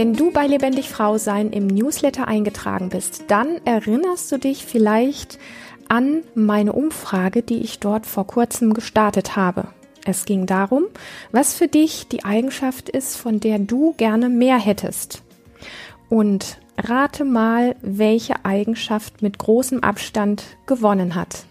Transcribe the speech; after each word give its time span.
Wenn 0.00 0.14
du 0.14 0.30
bei 0.30 0.46
Lebendig 0.46 0.88
Frau 0.88 1.18
Sein 1.18 1.50
im 1.50 1.66
Newsletter 1.66 2.26
eingetragen 2.26 2.88
bist, 2.88 3.24
dann 3.28 3.60
erinnerst 3.66 4.32
du 4.32 4.38
dich 4.38 4.64
vielleicht 4.64 5.38
an 5.90 6.22
meine 6.34 6.72
Umfrage, 6.72 7.42
die 7.42 7.58
ich 7.58 7.80
dort 7.80 8.06
vor 8.06 8.26
kurzem 8.26 8.72
gestartet 8.72 9.36
habe. 9.36 9.68
Es 10.06 10.24
ging 10.24 10.46
darum, 10.46 10.84
was 11.32 11.52
für 11.52 11.68
dich 11.68 12.08
die 12.08 12.24
Eigenschaft 12.24 12.88
ist, 12.88 13.18
von 13.18 13.40
der 13.40 13.58
du 13.58 13.92
gerne 13.98 14.30
mehr 14.30 14.56
hättest. 14.56 15.22
Und 16.08 16.56
rate 16.78 17.26
mal, 17.26 17.76
welche 17.82 18.42
Eigenschaft 18.46 19.20
mit 19.20 19.36
großem 19.36 19.80
Abstand 19.80 20.44
gewonnen 20.64 21.14
hat. 21.14 21.44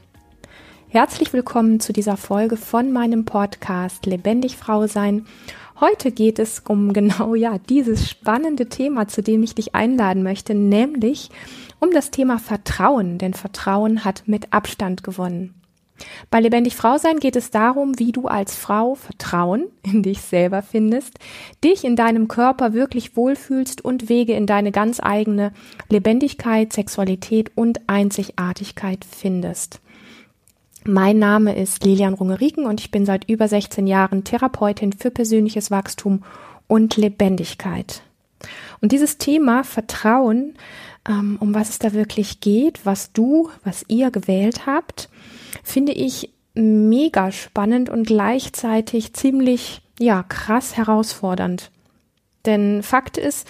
Herzlich 0.88 1.34
willkommen 1.34 1.80
zu 1.80 1.94
dieser 1.94 2.18
Folge 2.18 2.58
von 2.58 2.92
meinem 2.92 3.26
Podcast 3.26 4.08
Lebendig 4.08 4.58
Frau 4.58 4.88
sein. 4.88 5.28
Heute 5.82 6.12
geht 6.12 6.40
es 6.40 6.64
um 6.68 6.92
genau 6.92 7.36
ja 7.36 7.58
dieses 7.58 8.10
spannende 8.10 8.68
Thema, 8.68 9.08
zu 9.08 9.24
dem 9.24 9.44
ich 9.44 9.56
dich 9.56 9.76
einladen 9.76 10.24
möchte, 10.24 10.54
nämlich 10.54 11.30
um 11.80 11.92
das 11.92 12.12
Thema 12.12 12.38
Vertrauen, 12.38 13.18
denn 13.18 13.34
Vertrauen 13.34 14.04
hat 14.04 14.24
mit 14.26 14.52
Abstand 14.52 15.04
gewonnen. 15.04 15.54
Bei 16.30 16.42
Lebendig 16.42 16.76
Frau 16.76 16.98
sein 16.98 17.20
geht 17.20 17.38
es 17.38 17.50
darum, 17.50 17.98
wie 17.98 18.12
du 18.12 18.28
als 18.28 18.56
Frau 18.56 18.96
Vertrauen 18.96 19.68
in 19.84 20.04
dich 20.04 20.20
selber 20.20 20.62
findest, 20.62 21.18
dich 21.64 21.86
in 21.86 21.96
deinem 21.96 22.28
Körper 22.28 22.74
wirklich 22.74 23.16
wohlfühlst 23.16 23.84
und 23.84 24.10
Wege 24.10 24.34
in 24.34 24.48
deine 24.48 24.74
ganz 24.74 25.00
eigene 25.02 25.54
Lebendigkeit, 25.90 26.74
Sexualität 26.74 27.52
und 27.56 27.88
Einzigartigkeit 27.88 29.06
findest. 29.10 29.80
Mein 30.86 31.20
Name 31.20 31.56
ist 31.56 31.84
Lilian 31.84 32.14
Rungeriken 32.14 32.66
und 32.66 32.80
ich 32.80 32.90
bin 32.90 33.06
seit 33.06 33.30
über 33.30 33.48
16 33.48 33.86
Jahren 33.86 34.24
Therapeutin 34.24 34.94
für 34.94 35.12
persönliches 35.12 35.72
Wachstum 35.72 36.24
und 36.68 36.96
Lebendigkeit. 36.96 38.02
Und 38.82 38.94
dieses 38.94 39.18
Thema 39.18 39.64
Vertrauen, 39.64 40.54
ähm, 41.08 41.38
um 41.42 41.54
was 41.54 41.70
es 41.70 41.80
da 41.80 41.92
wirklich 41.94 42.40
geht, 42.40 42.86
was 42.86 43.12
du, 43.12 43.50
was 43.64 43.84
ihr 43.90 44.10
gewählt 44.10 44.66
habt, 44.66 45.10
finde 45.64 45.92
ich 45.92 46.32
mega 46.54 47.32
spannend 47.32 47.90
und 47.90 48.08
gleichzeitig 48.08 49.14
ziemlich, 49.14 49.82
ja, 50.00 50.24
krass 50.24 50.78
herausfordernd. 50.78 51.72
Denn 52.46 52.84
Fakt 52.84 53.18
ist, 53.18 53.48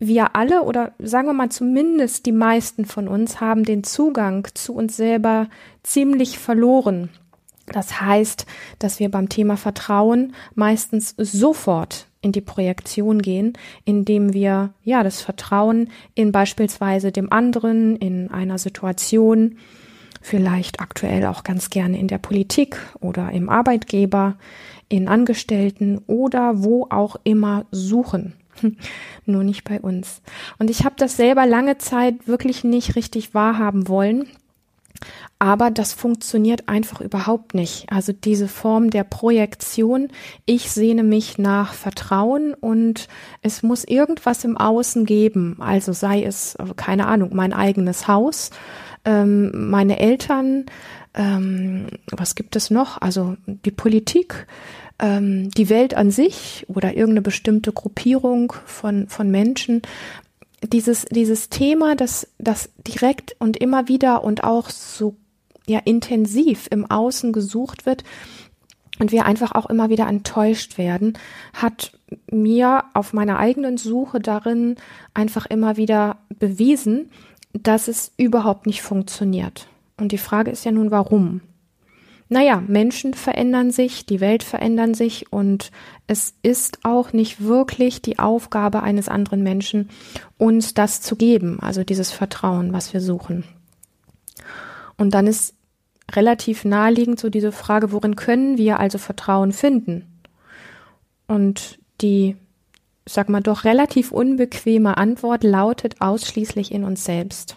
wir 0.00 0.34
alle 0.34 0.62
oder 0.62 0.92
sagen 0.98 1.28
wir 1.28 1.34
mal 1.34 1.50
zumindest 1.50 2.26
die 2.26 2.32
meisten 2.32 2.86
von 2.86 3.06
uns 3.06 3.40
haben 3.40 3.64
den 3.64 3.84
Zugang 3.84 4.48
zu 4.54 4.74
uns 4.74 4.96
selber 4.96 5.48
ziemlich 5.82 6.38
verloren. 6.38 7.10
Das 7.66 8.00
heißt, 8.00 8.46
dass 8.78 8.98
wir 8.98 9.10
beim 9.10 9.28
Thema 9.28 9.56
Vertrauen 9.56 10.34
meistens 10.54 11.14
sofort 11.16 12.06
in 12.22 12.32
die 12.32 12.40
Projektion 12.40 13.22
gehen, 13.22 13.52
indem 13.84 14.32
wir 14.32 14.72
ja 14.82 15.02
das 15.02 15.20
Vertrauen 15.20 15.90
in 16.14 16.32
beispielsweise 16.32 17.12
dem 17.12 17.30
anderen, 17.30 17.96
in 17.96 18.30
einer 18.30 18.58
Situation, 18.58 19.58
vielleicht 20.20 20.80
aktuell 20.80 21.26
auch 21.26 21.44
ganz 21.44 21.70
gerne 21.70 21.98
in 21.98 22.08
der 22.08 22.18
Politik 22.18 22.78
oder 23.00 23.30
im 23.32 23.48
Arbeitgeber, 23.48 24.36
in 24.88 25.08
Angestellten 25.08 26.00
oder 26.06 26.62
wo 26.62 26.86
auch 26.90 27.16
immer 27.24 27.66
suchen. 27.70 28.34
Nur 29.26 29.44
nicht 29.44 29.64
bei 29.64 29.80
uns. 29.80 30.22
Und 30.58 30.70
ich 30.70 30.84
habe 30.84 30.94
das 30.98 31.16
selber 31.16 31.46
lange 31.46 31.78
Zeit 31.78 32.26
wirklich 32.26 32.64
nicht 32.64 32.96
richtig 32.96 33.34
wahrhaben 33.34 33.88
wollen. 33.88 34.26
Aber 35.38 35.70
das 35.70 35.94
funktioniert 35.94 36.68
einfach 36.68 37.00
überhaupt 37.00 37.54
nicht. 37.54 37.90
Also 37.90 38.12
diese 38.12 38.48
Form 38.48 38.90
der 38.90 39.04
Projektion, 39.04 40.08
ich 40.44 40.70
sehne 40.70 41.02
mich 41.02 41.38
nach 41.38 41.72
Vertrauen 41.72 42.52
und 42.52 43.08
es 43.40 43.62
muss 43.62 43.84
irgendwas 43.84 44.44
im 44.44 44.58
Außen 44.58 45.06
geben. 45.06 45.56
Also 45.58 45.94
sei 45.94 46.22
es, 46.22 46.58
keine 46.76 47.06
Ahnung, 47.06 47.30
mein 47.32 47.54
eigenes 47.54 48.06
Haus, 48.06 48.50
ähm, 49.06 49.70
meine 49.70 49.98
Eltern, 49.98 50.66
ähm, 51.14 51.86
was 52.10 52.34
gibt 52.34 52.54
es 52.54 52.70
noch? 52.70 53.00
Also 53.00 53.36
die 53.46 53.70
Politik, 53.70 54.46
ähm, 55.00 55.50
die 55.50 55.68
Welt 55.68 55.94
an 55.94 56.10
sich 56.10 56.64
oder 56.68 56.90
irgendeine 56.94 57.22
bestimmte 57.22 57.72
Gruppierung 57.72 58.52
von, 58.66 59.08
von 59.08 59.30
Menschen, 59.30 59.82
dieses, 60.62 61.06
dieses 61.06 61.48
Thema, 61.48 61.96
das, 61.96 62.28
das 62.38 62.70
direkt 62.86 63.34
und 63.38 63.56
immer 63.56 63.88
wieder 63.88 64.22
und 64.22 64.44
auch 64.44 64.68
so 64.68 65.16
ja 65.66 65.78
intensiv 65.84 66.68
im 66.70 66.90
Außen 66.90 67.32
gesucht 67.32 67.86
wird 67.86 68.04
und 68.98 69.12
wir 69.12 69.24
einfach 69.24 69.52
auch 69.52 69.66
immer 69.66 69.88
wieder 69.88 70.06
enttäuscht 70.06 70.76
werden, 70.76 71.14
hat 71.54 71.92
mir 72.30 72.84
auf 72.92 73.12
meiner 73.12 73.38
eigenen 73.38 73.78
Suche 73.78 74.20
darin 74.20 74.76
einfach 75.14 75.46
immer 75.46 75.76
wieder 75.76 76.18
bewiesen, 76.38 77.10
dass 77.52 77.88
es 77.88 78.12
überhaupt 78.16 78.66
nicht 78.66 78.82
funktioniert. 78.82 79.68
Und 79.96 80.12
die 80.12 80.18
Frage 80.18 80.50
ist 80.50 80.64
ja 80.64 80.72
nun, 80.72 80.90
warum? 80.90 81.40
Naja, 82.32 82.62
Menschen 82.64 83.12
verändern 83.12 83.72
sich, 83.72 84.06
die 84.06 84.20
Welt 84.20 84.44
verändern 84.44 84.94
sich 84.94 85.32
und 85.32 85.72
es 86.06 86.32
ist 86.42 86.78
auch 86.84 87.12
nicht 87.12 87.42
wirklich 87.42 88.02
die 88.02 88.20
Aufgabe 88.20 88.84
eines 88.84 89.08
anderen 89.08 89.42
Menschen, 89.42 89.90
uns 90.38 90.72
das 90.72 91.00
zu 91.00 91.16
geben, 91.16 91.58
also 91.60 91.82
dieses 91.82 92.12
Vertrauen, 92.12 92.72
was 92.72 92.92
wir 92.92 93.00
suchen. 93.00 93.42
Und 94.96 95.12
dann 95.12 95.26
ist 95.26 95.54
relativ 96.12 96.64
naheliegend 96.64 97.18
so 97.18 97.30
diese 97.30 97.50
Frage, 97.50 97.90
worin 97.90 98.14
können 98.14 98.58
wir 98.58 98.78
also 98.78 98.98
Vertrauen 98.98 99.52
finden? 99.52 100.06
Und 101.26 101.80
die, 102.00 102.36
sag 103.06 103.28
mal, 103.28 103.42
doch 103.42 103.64
relativ 103.64 104.12
unbequeme 104.12 104.96
Antwort 104.96 105.42
lautet 105.42 106.00
ausschließlich 106.00 106.70
in 106.70 106.84
uns 106.84 107.04
selbst. 107.04 107.56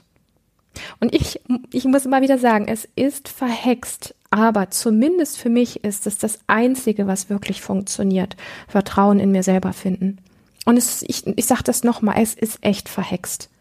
Und 0.99 1.13
ich, 1.13 1.41
ich 1.71 1.85
muss 1.85 2.07
immer 2.07 2.23
wieder 2.23 2.39
sagen, 2.39 2.67
es 2.67 2.87
ist 2.95 3.29
verhext, 3.29 4.15
aber 4.33 4.71
zumindest 4.71 5.37
für 5.37 5.49
mich 5.49 5.83
ist 5.83 6.07
es 6.07 6.17
das 6.17 6.39
Einzige, 6.47 7.05
was 7.05 7.29
wirklich 7.29 7.61
funktioniert. 7.61 8.35
Vertrauen 8.67 9.19
in 9.19 9.31
mir 9.31 9.43
selber 9.43 9.73
finden. 9.73 10.17
Und 10.65 10.75
es, 10.75 11.03
ich, 11.03 11.27
ich 11.27 11.45
sage 11.45 11.61
das 11.63 11.83
nochmal, 11.83 12.15
es 12.19 12.33
ist 12.33 12.57
echt 12.61 12.89
verhext. 12.89 13.51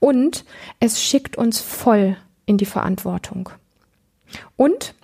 Und 0.00 0.46
es 0.80 1.02
schickt 1.02 1.36
uns 1.36 1.60
voll 1.60 2.16
in 2.46 2.56
die 2.56 2.64
Verantwortung. 2.64 3.50
Und 4.56 4.94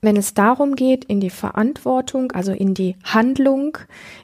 wenn 0.00 0.16
es 0.16 0.34
darum 0.34 0.76
geht, 0.76 1.04
in 1.04 1.18
die 1.18 1.30
Verantwortung, 1.30 2.30
also 2.30 2.52
in 2.52 2.74
die 2.74 2.94
Handlung, 3.02 3.76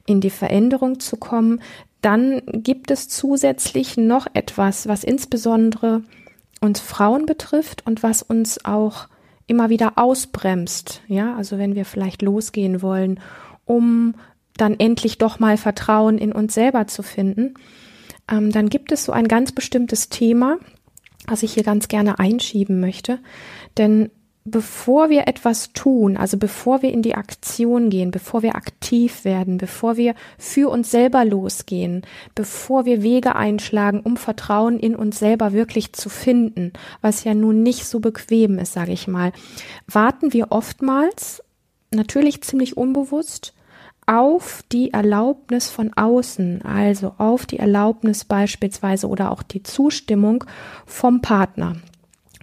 in 0.07 0.21
die 0.21 0.31
Veränderung 0.31 1.01
zu 1.01 1.17
kommen, 1.17 1.61
dann 2.03 2.41
gibt 2.47 2.93
es 2.93 3.09
zusätzlich 3.09 3.97
noch 3.97 4.29
etwas, 4.33 4.87
was 4.87 5.03
insbesondere 5.03 6.05
uns 6.61 6.79
Frauen 6.79 7.27
betrifft 7.27 7.85
und 7.85 8.05
was 8.05 8.23
uns 8.23 8.65
auch 8.65 9.09
immer 9.50 9.69
wieder 9.69 9.94
ausbremst. 9.97 11.03
Ja, 11.09 11.37
also 11.37 11.59
wenn 11.59 11.75
wir 11.75 11.84
vielleicht 11.84 12.22
losgehen 12.22 12.81
wollen, 12.83 13.21
um 13.66 14.15
dann 14.56 14.78
endlich 14.78 15.19
doch 15.19 15.41
mal 15.41 15.56
Vertrauen 15.56 16.19
in 16.19 16.33
uns 16.33 16.55
selber 16.55 16.87
zu 16.87 17.03
finden, 17.03 17.55
ähm, 18.31 18.53
dann 18.53 18.69
gibt 18.69 18.93
es 18.93 19.05
so 19.05 19.12
ein 19.12 19.27
ganz 19.27 19.53
bestimmtes 19.53 20.09
Thema, 20.09 20.59
was 21.27 21.43
ich 21.43 21.55
hier 21.55 21.65
ganz 21.65 21.89
gerne 21.89 22.19
einschieben 22.19 22.81
möchte. 22.81 23.19
Denn 23.77 24.10
bevor 24.45 25.11
wir 25.11 25.28
etwas 25.28 25.73
tun, 25.73 26.17
also 26.17 26.39
bevor 26.39 26.83
wir 26.83 26.93
in 26.93 27.03
die 27.03 27.15
Aktion 27.15 27.91
gehen, 27.91 28.11
bevor 28.11 28.43
wir 28.43 28.56
aktiv 28.56 29.25
werden, 29.25 29.59
bevor 29.59 29.97
wir 29.97 30.15
für 30.39 30.71
uns 30.71 30.91
selber 30.91 31.25
losgehen, 31.25 32.03
bevor 32.34 32.87
wir 32.87 33.03
Wege 33.03 33.37
einschlagen, 33.37 34.01
um 34.01 34.17
Vertrauen 34.17 34.78
in 34.78 34.97
uns 34.97 35.19
selber 35.19 35.53
wirklich 35.53 35.92
zu 35.92 36.09
finden, 36.09 36.72
was 37.03 37.25
ja 37.25 37.34
nun 37.34 37.63
nicht 37.63 37.84
so 37.84 38.01
bequem 38.01 38.59
ist, 38.59 38.72
sage 38.72 38.92
ich 38.92 39.07
mal, 39.07 39.33
warten 39.87 40.33
wir 40.33 40.51
oftmals, 40.51 41.42
natürlich 41.92 42.42
ziemlich 42.42 42.77
unbewusst, 42.77 43.53
auf 44.07 44.65
die 44.72 44.92
Erlaubnis 44.92 45.71
von 45.71 45.92
außen, 45.95 46.63
also 46.63 47.15
auf 47.19 47.47
die 47.47 47.59
Erlaubnis 47.59 48.25
beispielsweise 48.25 49.07
oder 49.07 49.31
auch 49.31 49.42
die 49.42 49.63
Zustimmung 49.63 50.45
vom 50.87 51.21
Partner 51.21 51.77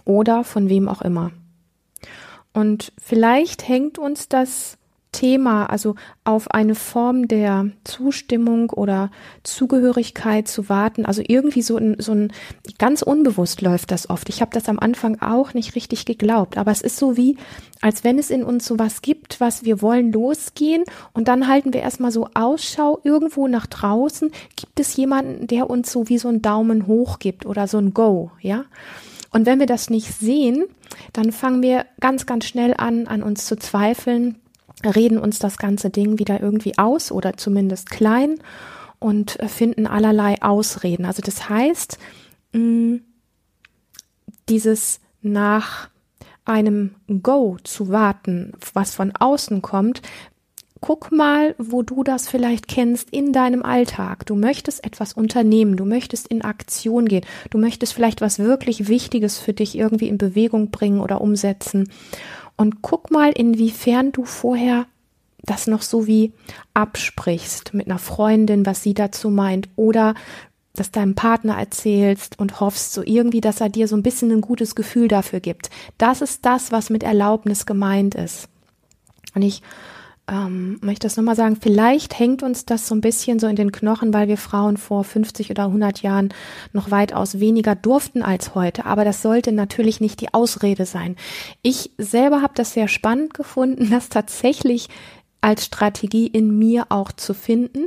oder 0.04 0.44
von 0.44 0.70
wem 0.70 0.88
auch 0.88 1.02
immer. 1.02 1.32
Und 2.58 2.92
vielleicht 3.00 3.68
hängt 3.68 4.00
uns 4.00 4.28
das 4.28 4.78
Thema, 5.12 5.66
also 5.66 5.94
auf 6.24 6.50
eine 6.50 6.74
Form 6.74 7.28
der 7.28 7.70
Zustimmung 7.84 8.70
oder 8.70 9.12
Zugehörigkeit 9.44 10.48
zu 10.48 10.68
warten, 10.68 11.06
also 11.06 11.22
irgendwie 11.24 11.62
so 11.62 11.76
ein, 11.76 12.00
so 12.00 12.10
ein 12.10 12.32
ganz 12.80 13.02
unbewusst 13.02 13.62
läuft 13.62 13.92
das 13.92 14.10
oft. 14.10 14.28
Ich 14.28 14.40
habe 14.40 14.50
das 14.52 14.68
am 14.68 14.80
Anfang 14.80 15.20
auch 15.20 15.54
nicht 15.54 15.76
richtig 15.76 16.04
geglaubt, 16.04 16.58
aber 16.58 16.72
es 16.72 16.80
ist 16.80 16.96
so 16.96 17.16
wie, 17.16 17.36
als 17.80 18.02
wenn 18.02 18.18
es 18.18 18.28
in 18.28 18.42
uns 18.42 18.66
so 18.66 18.76
was 18.76 19.02
gibt, 19.02 19.40
was 19.40 19.64
wir 19.64 19.80
wollen 19.80 20.10
losgehen 20.10 20.82
und 21.12 21.28
dann 21.28 21.46
halten 21.46 21.72
wir 21.72 21.82
erstmal 21.82 22.10
so 22.10 22.28
Ausschau 22.34 22.98
irgendwo 23.04 23.46
nach 23.46 23.68
draußen. 23.68 24.32
Gibt 24.56 24.80
es 24.80 24.96
jemanden, 24.96 25.46
der 25.46 25.70
uns 25.70 25.92
so 25.92 26.08
wie 26.08 26.18
so 26.18 26.26
einen 26.26 26.42
Daumen 26.42 26.88
hoch 26.88 27.20
gibt 27.20 27.46
oder 27.46 27.68
so 27.68 27.78
ein 27.78 27.94
Go, 27.94 28.32
ja? 28.40 28.64
Und 29.38 29.46
wenn 29.46 29.60
wir 29.60 29.66
das 29.66 29.88
nicht 29.88 30.12
sehen, 30.14 30.64
dann 31.12 31.30
fangen 31.30 31.62
wir 31.62 31.86
ganz, 32.00 32.26
ganz 32.26 32.44
schnell 32.44 32.74
an, 32.76 33.06
an 33.06 33.22
uns 33.22 33.46
zu 33.46 33.54
zweifeln, 33.54 34.40
reden 34.84 35.16
uns 35.16 35.38
das 35.38 35.58
ganze 35.58 35.90
Ding 35.90 36.18
wieder 36.18 36.40
irgendwie 36.40 36.76
aus 36.76 37.12
oder 37.12 37.36
zumindest 37.36 37.88
klein 37.88 38.40
und 38.98 39.38
finden 39.46 39.86
allerlei 39.86 40.42
Ausreden. 40.42 41.04
Also 41.04 41.22
das 41.22 41.48
heißt, 41.48 41.98
mh, 42.52 42.98
dieses 44.48 44.98
nach 45.22 45.88
einem 46.44 46.96
Go 47.22 47.58
zu 47.62 47.90
warten, 47.90 48.54
was 48.74 48.96
von 48.96 49.14
außen 49.14 49.62
kommt, 49.62 50.02
guck 50.80 51.12
mal, 51.12 51.54
wo 51.58 51.82
du 51.82 52.04
das 52.04 52.28
vielleicht 52.28 52.68
kennst 52.68 53.10
in 53.10 53.32
deinem 53.32 53.62
Alltag. 53.62 54.26
Du 54.26 54.34
möchtest 54.34 54.84
etwas 54.84 55.12
unternehmen, 55.12 55.76
du 55.76 55.84
möchtest 55.84 56.28
in 56.28 56.42
Aktion 56.42 57.06
gehen, 57.06 57.24
du 57.50 57.58
möchtest 57.58 57.92
vielleicht 57.92 58.20
was 58.20 58.38
wirklich 58.38 58.88
Wichtiges 58.88 59.38
für 59.38 59.52
dich 59.52 59.76
irgendwie 59.76 60.08
in 60.08 60.18
Bewegung 60.18 60.70
bringen 60.70 61.00
oder 61.00 61.20
umsetzen. 61.20 61.90
Und 62.56 62.82
guck 62.82 63.10
mal, 63.10 63.30
inwiefern 63.32 64.12
du 64.12 64.24
vorher 64.24 64.86
das 65.42 65.66
noch 65.66 65.82
so 65.82 66.06
wie 66.06 66.32
absprichst 66.74 67.72
mit 67.72 67.86
einer 67.86 67.98
Freundin, 67.98 68.66
was 68.66 68.82
sie 68.82 68.94
dazu 68.94 69.30
meint, 69.30 69.68
oder 69.76 70.14
das 70.74 70.90
deinem 70.90 71.14
Partner 71.14 71.58
erzählst 71.58 72.38
und 72.38 72.60
hoffst 72.60 72.92
so 72.92 73.02
irgendwie, 73.04 73.40
dass 73.40 73.60
er 73.60 73.68
dir 73.68 73.88
so 73.88 73.96
ein 73.96 74.02
bisschen 74.02 74.30
ein 74.30 74.40
gutes 74.40 74.74
Gefühl 74.74 75.08
dafür 75.08 75.40
gibt. 75.40 75.70
Das 75.96 76.22
ist 76.22 76.44
das, 76.44 76.70
was 76.70 76.90
mit 76.90 77.02
Erlaubnis 77.02 77.66
gemeint 77.66 78.14
ist. 78.14 78.48
Und 79.34 79.42
ich 79.42 79.62
ähm, 80.28 80.78
möchte 80.82 81.06
das 81.06 81.16
nochmal 81.16 81.36
sagen, 81.36 81.56
vielleicht 81.60 82.18
hängt 82.18 82.42
uns 82.42 82.66
das 82.66 82.86
so 82.86 82.94
ein 82.94 83.00
bisschen 83.00 83.38
so 83.38 83.46
in 83.46 83.56
den 83.56 83.72
Knochen, 83.72 84.12
weil 84.12 84.28
wir 84.28 84.36
Frauen 84.36 84.76
vor 84.76 85.04
50 85.04 85.50
oder 85.50 85.64
100 85.64 86.02
Jahren 86.02 86.34
noch 86.72 86.90
weitaus 86.90 87.40
weniger 87.40 87.74
durften 87.74 88.22
als 88.22 88.54
heute. 88.54 88.84
Aber 88.84 89.04
das 89.04 89.22
sollte 89.22 89.52
natürlich 89.52 90.00
nicht 90.00 90.20
die 90.20 90.34
Ausrede 90.34 90.86
sein. 90.86 91.16
Ich 91.62 91.92
selber 91.98 92.42
habe 92.42 92.54
das 92.54 92.74
sehr 92.74 92.88
spannend 92.88 93.34
gefunden, 93.34 93.90
das 93.90 94.08
tatsächlich 94.08 94.88
als 95.40 95.64
Strategie 95.64 96.26
in 96.26 96.58
mir 96.58 96.86
auch 96.88 97.12
zu 97.12 97.32
finden, 97.32 97.86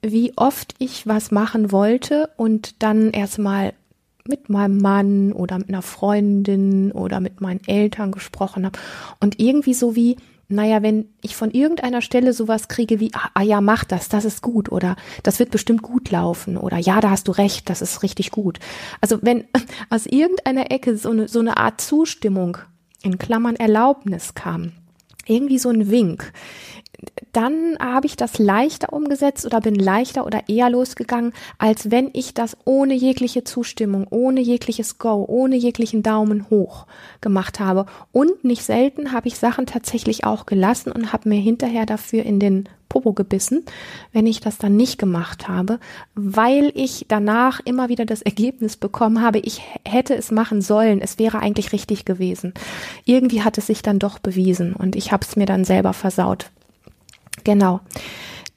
wie 0.00 0.32
oft 0.36 0.74
ich 0.78 1.06
was 1.06 1.30
machen 1.30 1.70
wollte 1.70 2.30
und 2.36 2.82
dann 2.82 3.10
erstmal 3.10 3.74
mit 4.26 4.48
meinem 4.48 4.78
Mann 4.78 5.32
oder 5.32 5.58
mit 5.58 5.68
einer 5.68 5.82
Freundin 5.82 6.92
oder 6.92 7.20
mit 7.20 7.40
meinen 7.40 7.60
Eltern 7.66 8.12
gesprochen 8.12 8.64
habe 8.64 8.78
und 9.20 9.38
irgendwie 9.40 9.74
so 9.74 9.96
wie 9.96 10.16
naja, 10.52 10.82
wenn 10.82 11.06
ich 11.20 11.34
von 11.34 11.50
irgendeiner 11.50 12.02
Stelle 12.02 12.32
sowas 12.32 12.68
kriege 12.68 13.00
wie, 13.00 13.10
ah, 13.14 13.30
ah 13.34 13.42
ja, 13.42 13.60
mach 13.60 13.84
das, 13.84 14.08
das 14.08 14.24
ist 14.24 14.42
gut 14.42 14.70
oder 14.70 14.96
das 15.22 15.38
wird 15.38 15.50
bestimmt 15.50 15.82
gut 15.82 16.10
laufen 16.10 16.56
oder 16.56 16.78
ja, 16.78 17.00
da 17.00 17.10
hast 17.10 17.28
du 17.28 17.32
recht, 17.32 17.68
das 17.70 17.82
ist 17.82 18.02
richtig 18.02 18.30
gut. 18.30 18.58
Also 19.00 19.18
wenn 19.22 19.44
aus 19.90 20.06
irgendeiner 20.06 20.70
Ecke 20.70 20.96
so 20.96 21.10
eine, 21.10 21.28
so 21.28 21.40
eine 21.40 21.56
Art 21.56 21.80
Zustimmung 21.80 22.58
in 23.02 23.18
Klammern 23.18 23.56
Erlaubnis 23.56 24.34
kam, 24.34 24.72
irgendwie 25.26 25.58
so 25.58 25.70
ein 25.70 25.90
Wink, 25.90 26.32
dann 27.32 27.76
habe 27.80 28.06
ich 28.06 28.16
das 28.16 28.38
leichter 28.38 28.92
umgesetzt 28.92 29.46
oder 29.46 29.60
bin 29.60 29.74
leichter 29.74 30.26
oder 30.26 30.48
eher 30.48 30.70
losgegangen, 30.70 31.32
als 31.58 31.90
wenn 31.90 32.10
ich 32.12 32.34
das 32.34 32.56
ohne 32.64 32.94
jegliche 32.94 33.44
Zustimmung, 33.44 34.06
ohne 34.10 34.40
jegliches 34.40 34.98
Go, 34.98 35.24
ohne 35.26 35.56
jeglichen 35.56 36.02
Daumen 36.02 36.50
hoch 36.50 36.86
gemacht 37.20 37.60
habe. 37.60 37.86
Und 38.12 38.44
nicht 38.44 38.62
selten 38.62 39.12
habe 39.12 39.28
ich 39.28 39.38
Sachen 39.38 39.66
tatsächlich 39.66 40.24
auch 40.24 40.46
gelassen 40.46 40.92
und 40.92 41.12
habe 41.12 41.28
mir 41.28 41.40
hinterher 41.40 41.86
dafür 41.86 42.24
in 42.24 42.38
den 42.38 42.68
Popo 42.92 43.14
gebissen, 43.14 43.64
wenn 44.12 44.26
ich 44.26 44.40
das 44.40 44.58
dann 44.58 44.76
nicht 44.76 44.98
gemacht 44.98 45.48
habe, 45.48 45.80
weil 46.14 46.70
ich 46.74 47.06
danach 47.08 47.60
immer 47.64 47.88
wieder 47.88 48.04
das 48.04 48.20
Ergebnis 48.20 48.76
bekommen 48.76 49.22
habe, 49.22 49.38
ich 49.38 49.62
hätte 49.88 50.14
es 50.14 50.30
machen 50.30 50.60
sollen, 50.60 51.00
es 51.00 51.18
wäre 51.18 51.38
eigentlich 51.38 51.72
richtig 51.72 52.04
gewesen. 52.04 52.52
Irgendwie 53.06 53.42
hat 53.42 53.56
es 53.56 53.68
sich 53.68 53.80
dann 53.80 53.98
doch 53.98 54.18
bewiesen 54.18 54.74
und 54.74 54.94
ich 54.94 55.10
habe 55.10 55.24
es 55.26 55.36
mir 55.36 55.46
dann 55.46 55.64
selber 55.64 55.94
versaut. 55.94 56.50
Genau. 57.44 57.80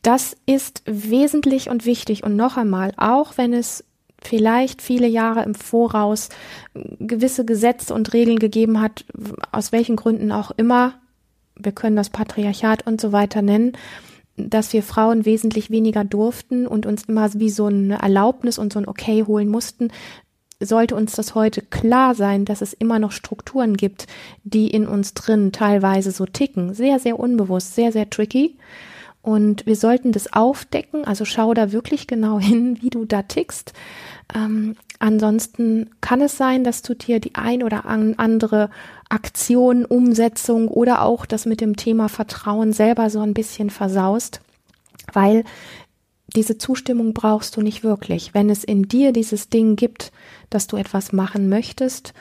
Das 0.01 0.35
ist 0.45 0.83
wesentlich 0.85 1.69
und 1.69 1.85
wichtig. 1.85 2.23
Und 2.23 2.35
noch 2.35 2.57
einmal, 2.57 2.91
auch 2.97 3.37
wenn 3.37 3.53
es 3.53 3.83
vielleicht 4.21 4.81
viele 4.81 5.07
Jahre 5.07 5.43
im 5.43 5.55
Voraus 5.55 6.29
gewisse 6.99 7.45
Gesetze 7.45 7.93
und 7.93 8.13
Regeln 8.13 8.39
gegeben 8.39 8.81
hat, 8.81 9.05
aus 9.51 9.71
welchen 9.71 9.95
Gründen 9.95 10.31
auch 10.31 10.51
immer, 10.51 10.93
wir 11.57 11.71
können 11.71 11.95
das 11.95 12.09
Patriarchat 12.09 12.85
und 12.85 12.99
so 12.99 13.11
weiter 13.11 13.41
nennen, 13.41 13.73
dass 14.37 14.73
wir 14.73 14.83
Frauen 14.83 15.25
wesentlich 15.25 15.69
weniger 15.69 16.03
durften 16.03 16.67
und 16.67 16.85
uns 16.85 17.05
immer 17.05 17.33
wie 17.35 17.49
so 17.49 17.67
eine 17.67 18.01
Erlaubnis 18.01 18.57
und 18.57 18.73
so 18.73 18.79
ein 18.79 18.87
Okay 18.87 19.23
holen 19.25 19.47
mussten, 19.47 19.91
sollte 20.59 20.95
uns 20.95 21.13
das 21.13 21.35
heute 21.35 21.61
klar 21.61 22.15
sein, 22.15 22.45
dass 22.45 22.61
es 22.61 22.73
immer 22.73 22.99
noch 22.99 23.11
Strukturen 23.11 23.75
gibt, 23.75 24.07
die 24.43 24.69
in 24.69 24.87
uns 24.87 25.13
drin 25.13 25.51
teilweise 25.51 26.11
so 26.11 26.25
ticken. 26.25 26.73
Sehr, 26.73 26.99
sehr 26.99 27.19
unbewusst, 27.19 27.75
sehr, 27.75 27.91
sehr 27.91 28.09
tricky. 28.09 28.57
Und 29.21 29.65
wir 29.65 29.75
sollten 29.75 30.11
das 30.11 30.31
aufdecken, 30.31 31.03
also 31.03 31.25
schau 31.25 31.55
da 31.55 31.71
wirklich 31.71 32.05
genau 32.05 32.39
hin, 32.39 32.77
wie 32.81 32.89
du 32.89 33.05
da 33.05 33.23
tickst. 33.23 33.73
Ähm, 34.35 34.75
ansonsten 34.99 35.89
kann 35.99 36.21
es 36.21 36.37
sein, 36.37 36.63
dass 36.63 36.83
du 36.83 36.95
dir 36.95 37.19
die 37.19 37.35
ein 37.35 37.63
oder 37.63 37.85
andere 37.85 38.69
Aktion, 39.09 39.83
Umsetzung 39.85 40.67
oder 40.67 41.01
auch 41.01 41.25
das 41.25 41.45
mit 41.45 41.59
dem 41.59 41.75
Thema 41.75 42.07
Vertrauen 42.07 42.71
selber 42.71 43.09
so 43.09 43.19
ein 43.21 43.33
bisschen 43.33 43.69
versaust, 43.69 44.41
weil 45.11 45.43
diese 46.35 46.57
Zustimmung 46.57 47.13
brauchst 47.13 47.57
du 47.57 47.61
nicht 47.61 47.83
wirklich. 47.83 48.33
Wenn 48.33 48.49
es 48.49 48.63
in 48.63 48.83
dir 48.83 49.11
dieses 49.11 49.49
Ding 49.49 49.75
gibt, 49.75 50.11
dass 50.49 50.67
du 50.67 50.77
etwas 50.77 51.11
machen 51.11 51.49
möchtest, 51.49 52.13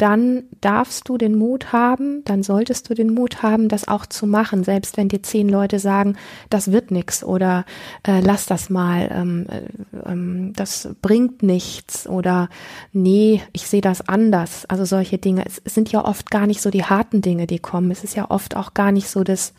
dann 0.00 0.44
darfst 0.62 1.10
du 1.10 1.18
den 1.18 1.36
Mut 1.36 1.74
haben, 1.74 2.24
dann 2.24 2.42
solltest 2.42 2.88
du 2.88 2.94
den 2.94 3.12
Mut 3.12 3.42
haben, 3.42 3.68
das 3.68 3.86
auch 3.86 4.06
zu 4.06 4.26
machen, 4.26 4.64
selbst 4.64 4.96
wenn 4.96 5.10
dir 5.10 5.22
zehn 5.22 5.46
Leute 5.46 5.78
sagen, 5.78 6.16
das 6.48 6.72
wird 6.72 6.90
nix 6.90 7.22
oder 7.22 7.66
äh, 8.06 8.20
lass 8.20 8.46
das 8.46 8.70
mal, 8.70 9.10
ähm, 9.12 9.46
äh, 9.50 10.10
ähm, 10.10 10.54
das 10.56 10.88
bringt 11.02 11.42
nichts 11.42 12.08
oder 12.08 12.48
nee, 12.94 13.42
ich 13.52 13.66
sehe 13.66 13.82
das 13.82 14.08
anders. 14.08 14.64
Also 14.70 14.86
solche 14.86 15.18
Dinge. 15.18 15.44
Es, 15.44 15.60
es 15.62 15.74
sind 15.74 15.92
ja 15.92 16.02
oft 16.02 16.30
gar 16.30 16.46
nicht 16.46 16.62
so 16.62 16.70
die 16.70 16.84
harten 16.84 17.20
Dinge, 17.20 17.46
die 17.46 17.58
kommen. 17.58 17.90
Es 17.90 18.02
ist 18.02 18.16
ja 18.16 18.30
oft 18.30 18.56
auch 18.56 18.72
gar 18.72 18.92
nicht 18.92 19.08
so 19.08 19.22
das 19.22 19.52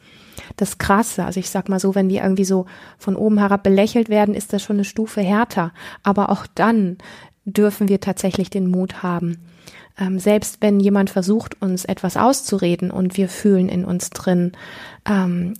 das 0.57 0.77
Krasse. 0.77 1.25
Also 1.25 1.39
ich 1.39 1.49
sag 1.49 1.69
mal 1.69 1.79
so, 1.79 1.95
wenn 1.95 2.09
die 2.09 2.17
irgendwie 2.17 2.45
so 2.45 2.65
von 2.97 3.15
oben 3.15 3.37
herab 3.37 3.63
belächelt 3.63 4.09
werden, 4.09 4.35
ist 4.35 4.53
das 4.53 4.63
schon 4.63 4.77
eine 4.77 4.85
Stufe 4.85 5.21
härter. 5.21 5.73
Aber 6.03 6.29
auch 6.29 6.47
dann 6.55 6.97
dürfen 7.45 7.89
wir 7.89 7.99
tatsächlich 7.99 8.49
den 8.49 8.69
Mut 8.69 9.03
haben. 9.03 9.37
Ähm, 9.99 10.19
selbst 10.19 10.57
wenn 10.61 10.79
jemand 10.79 11.09
versucht, 11.09 11.61
uns 11.61 11.85
etwas 11.85 12.17
auszureden 12.17 12.91
und 12.91 13.17
wir 13.17 13.29
fühlen 13.29 13.69
in 13.69 13.85
uns 13.85 14.09
drin, 14.09 14.53
ähm, 15.05 15.53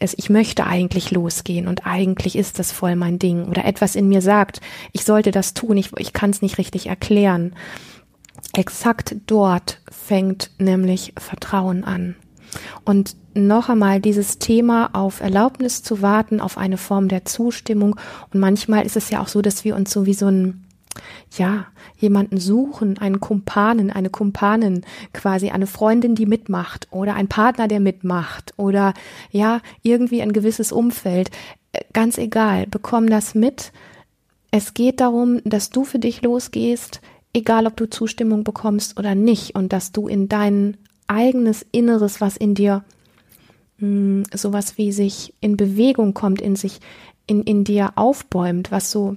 ich 0.00 0.30
möchte 0.30 0.66
eigentlich 0.66 1.10
losgehen 1.10 1.68
und 1.68 1.86
eigentlich 1.86 2.36
ist 2.36 2.58
das 2.58 2.72
voll 2.72 2.96
mein 2.96 3.18
Ding 3.18 3.44
oder 3.48 3.64
etwas 3.64 3.94
in 3.94 4.08
mir 4.08 4.22
sagt, 4.22 4.60
ich 4.92 5.04
sollte 5.04 5.30
das 5.30 5.52
tun, 5.52 5.76
ich, 5.76 5.90
ich 5.98 6.12
kann 6.12 6.30
es 6.30 6.40
nicht 6.40 6.58
richtig 6.58 6.86
erklären. 6.86 7.54
Exakt 8.54 9.16
dort 9.26 9.80
fängt 9.90 10.50
nämlich 10.58 11.12
Vertrauen 11.18 11.84
an. 11.84 12.16
Und 12.84 13.16
noch 13.34 13.68
einmal 13.68 14.00
dieses 14.00 14.38
Thema 14.38 14.90
auf 14.92 15.20
Erlaubnis 15.20 15.82
zu 15.82 16.02
warten, 16.02 16.40
auf 16.40 16.58
eine 16.58 16.76
Form 16.76 17.08
der 17.08 17.24
Zustimmung. 17.24 17.96
Und 18.32 18.40
manchmal 18.40 18.84
ist 18.84 18.96
es 18.96 19.10
ja 19.10 19.20
auch 19.22 19.28
so, 19.28 19.42
dass 19.42 19.64
wir 19.64 19.76
uns 19.76 19.90
so 19.90 20.06
wie 20.06 20.14
so 20.14 20.26
ein, 20.26 20.64
ja, 21.36 21.66
jemanden 21.98 22.38
suchen, 22.38 22.98
einen 22.98 23.20
Kumpanen, 23.20 23.90
eine 23.90 24.10
Kumpanin, 24.10 24.82
quasi 25.12 25.50
eine 25.50 25.66
Freundin, 25.66 26.14
die 26.14 26.26
mitmacht 26.26 26.88
oder 26.90 27.14
ein 27.14 27.28
Partner, 27.28 27.68
der 27.68 27.80
mitmacht 27.80 28.52
oder 28.56 28.92
ja, 29.30 29.60
irgendwie 29.82 30.20
ein 30.20 30.32
gewisses 30.32 30.72
Umfeld. 30.72 31.30
Ganz 31.92 32.18
egal, 32.18 32.66
bekomm 32.66 33.08
das 33.08 33.34
mit. 33.34 33.72
Es 34.50 34.74
geht 34.74 35.00
darum, 35.00 35.40
dass 35.44 35.70
du 35.70 35.84
für 35.84 35.98
dich 35.98 36.20
losgehst, 36.20 37.00
egal 37.32 37.66
ob 37.66 37.76
du 37.76 37.88
Zustimmung 37.88 38.44
bekommst 38.44 38.98
oder 38.98 39.14
nicht 39.14 39.54
und 39.54 39.72
dass 39.72 39.92
du 39.92 40.08
in 40.08 40.28
deinen 40.28 40.76
eigenes 41.12 41.64
Inneres, 41.72 42.20
was 42.20 42.36
in 42.36 42.54
dir 42.54 42.84
mh, 43.78 43.86
hm, 43.86 44.24
sowas 44.34 44.78
wie 44.78 44.92
sich 44.92 45.34
in 45.40 45.56
Bewegung 45.56 46.14
kommt, 46.14 46.40
in 46.40 46.56
sich 46.56 46.80
in, 47.26 47.42
in 47.42 47.64
dir 47.64 47.92
aufbäumt, 47.96 48.72
was 48.72 48.90
so 48.90 49.16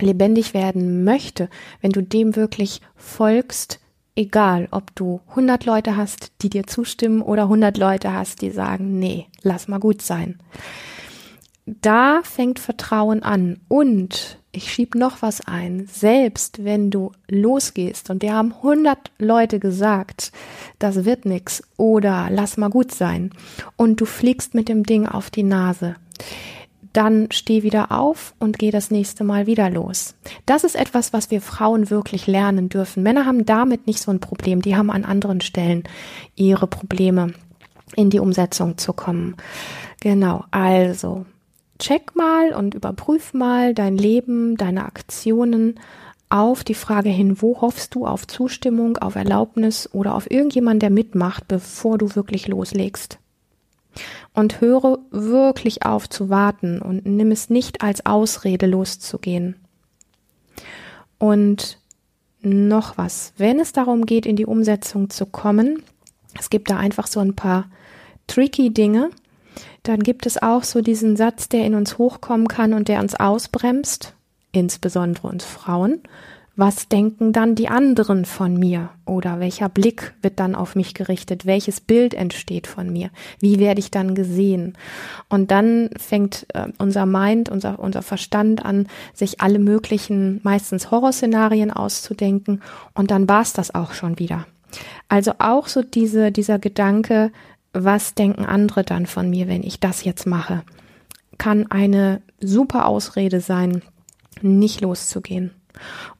lebendig 0.00 0.54
werden 0.54 1.04
möchte, 1.04 1.48
wenn 1.80 1.92
du 1.92 2.02
dem 2.02 2.36
wirklich 2.36 2.80
folgst, 2.96 3.80
egal 4.14 4.68
ob 4.70 4.94
du 4.94 5.20
100 5.30 5.64
Leute 5.64 5.96
hast, 5.96 6.32
die 6.42 6.50
dir 6.50 6.66
zustimmen 6.66 7.22
oder 7.22 7.44
100 7.44 7.76
Leute 7.78 8.12
hast, 8.12 8.42
die 8.42 8.50
sagen, 8.50 8.98
nee, 8.98 9.26
lass 9.42 9.68
mal 9.68 9.80
gut 9.80 10.02
sein. 10.02 10.38
Da 11.66 12.20
fängt 12.22 12.58
Vertrauen 12.58 13.22
an 13.22 13.58
und 13.68 14.38
ich 14.52 14.72
schieb 14.72 14.94
noch 14.94 15.20
was 15.20 15.46
ein. 15.46 15.86
Selbst 15.92 16.64
wenn 16.64 16.90
du 16.90 17.12
losgehst 17.28 18.08
und 18.08 18.22
dir 18.22 18.34
haben 18.34 18.52
100 18.54 19.10
Leute 19.18 19.58
gesagt, 19.58 20.32
das 20.78 21.04
wird 21.04 21.24
nix 21.24 21.62
oder 21.76 22.28
lass 22.30 22.56
mal 22.56 22.70
gut 22.70 22.92
sein 22.92 23.30
und 23.76 24.00
du 24.00 24.04
fliegst 24.04 24.54
mit 24.54 24.68
dem 24.68 24.84
Ding 24.84 25.06
auf 25.06 25.30
die 25.30 25.42
Nase, 25.42 25.96
dann 26.96 27.28
steh 27.30 27.62
wieder 27.62 27.92
auf 27.92 28.34
und 28.38 28.58
geh 28.58 28.70
das 28.70 28.90
nächste 28.90 29.22
Mal 29.22 29.46
wieder 29.46 29.68
los. 29.68 30.14
Das 30.46 30.64
ist 30.64 30.76
etwas, 30.76 31.12
was 31.12 31.30
wir 31.30 31.42
Frauen 31.42 31.90
wirklich 31.90 32.26
lernen 32.26 32.70
dürfen. 32.70 33.02
Männer 33.02 33.26
haben 33.26 33.44
damit 33.44 33.86
nicht 33.86 34.00
so 34.00 34.10
ein 34.10 34.20
Problem. 34.20 34.62
Die 34.62 34.76
haben 34.76 34.90
an 34.90 35.04
anderen 35.04 35.42
Stellen 35.42 35.84
ihre 36.36 36.66
Probleme, 36.66 37.34
in 37.96 38.08
die 38.08 38.18
Umsetzung 38.18 38.78
zu 38.78 38.94
kommen. 38.94 39.36
Genau. 40.00 40.44
Also, 40.50 41.26
check 41.78 42.16
mal 42.16 42.54
und 42.54 42.74
überprüf 42.74 43.34
mal 43.34 43.74
dein 43.74 43.98
Leben, 43.98 44.56
deine 44.56 44.86
Aktionen 44.86 45.78
auf 46.28 46.64
die 46.64 46.74
Frage 46.74 47.08
hin, 47.08 47.40
wo 47.40 47.60
hoffst 47.60 47.94
du 47.94 48.06
auf 48.06 48.26
Zustimmung, 48.26 48.98
auf 48.98 49.14
Erlaubnis 49.14 49.88
oder 49.92 50.14
auf 50.14 50.30
irgendjemand, 50.30 50.82
der 50.82 50.90
mitmacht, 50.90 51.46
bevor 51.48 51.98
du 51.98 52.14
wirklich 52.14 52.48
loslegst. 52.48 53.18
Und 54.34 54.60
höre 54.60 54.98
wirklich 55.10 55.84
auf 55.84 56.08
zu 56.08 56.28
warten 56.28 56.82
und 56.82 57.06
nimm 57.06 57.30
es 57.30 57.48
nicht 57.48 57.82
als 57.82 58.04
Ausrede 58.04 58.66
loszugehen. 58.66 59.56
Und 61.18 61.78
noch 62.42 62.98
was, 62.98 63.32
wenn 63.38 63.58
es 63.58 63.72
darum 63.72 64.04
geht, 64.04 64.26
in 64.26 64.36
die 64.36 64.46
Umsetzung 64.46 65.08
zu 65.08 65.26
kommen, 65.26 65.82
es 66.38 66.50
gibt 66.50 66.68
da 66.70 66.76
einfach 66.76 67.06
so 67.06 67.20
ein 67.20 67.34
paar 67.34 67.70
tricky 68.26 68.70
Dinge, 68.70 69.10
dann 69.82 70.00
gibt 70.00 70.26
es 70.26 70.42
auch 70.42 70.64
so 70.64 70.82
diesen 70.82 71.16
Satz, 71.16 71.48
der 71.48 71.64
in 71.64 71.74
uns 71.74 71.96
hochkommen 71.96 72.48
kann 72.48 72.74
und 72.74 72.88
der 72.88 73.00
uns 73.00 73.14
ausbremst, 73.14 74.15
insbesondere 74.56 75.28
uns 75.28 75.44
Frauen. 75.44 76.00
Was 76.58 76.88
denken 76.88 77.34
dann 77.34 77.54
die 77.54 77.68
anderen 77.68 78.24
von 78.24 78.54
mir? 78.54 78.88
Oder 79.04 79.40
welcher 79.40 79.68
Blick 79.68 80.14
wird 80.22 80.40
dann 80.40 80.54
auf 80.54 80.74
mich 80.74 80.94
gerichtet? 80.94 81.44
Welches 81.44 81.82
Bild 81.82 82.14
entsteht 82.14 82.66
von 82.66 82.90
mir? 82.90 83.10
Wie 83.40 83.58
werde 83.58 83.78
ich 83.78 83.90
dann 83.90 84.14
gesehen? 84.14 84.72
Und 85.28 85.50
dann 85.50 85.90
fängt 85.98 86.46
äh, 86.54 86.68
unser 86.78 87.04
Mind, 87.04 87.50
unser, 87.50 87.78
unser 87.78 88.00
Verstand 88.00 88.64
an, 88.64 88.88
sich 89.12 89.42
alle 89.42 89.58
möglichen, 89.58 90.40
meistens 90.44 90.90
Horrorszenarien 90.90 91.70
auszudenken. 91.70 92.62
Und 92.94 93.10
dann 93.10 93.28
war 93.28 93.42
es 93.42 93.52
das 93.52 93.74
auch 93.74 93.92
schon 93.92 94.18
wieder. 94.18 94.46
Also 95.10 95.32
auch 95.38 95.68
so 95.68 95.82
diese, 95.82 96.32
dieser 96.32 96.58
Gedanke, 96.58 97.32
was 97.74 98.14
denken 98.14 98.46
andere 98.46 98.82
dann 98.82 99.04
von 99.04 99.28
mir, 99.28 99.46
wenn 99.46 99.62
ich 99.62 99.78
das 99.78 100.04
jetzt 100.04 100.26
mache, 100.26 100.62
kann 101.36 101.70
eine 101.70 102.22
super 102.40 102.86
Ausrede 102.86 103.40
sein, 103.40 103.82
nicht 104.42 104.80
loszugehen. 104.80 105.52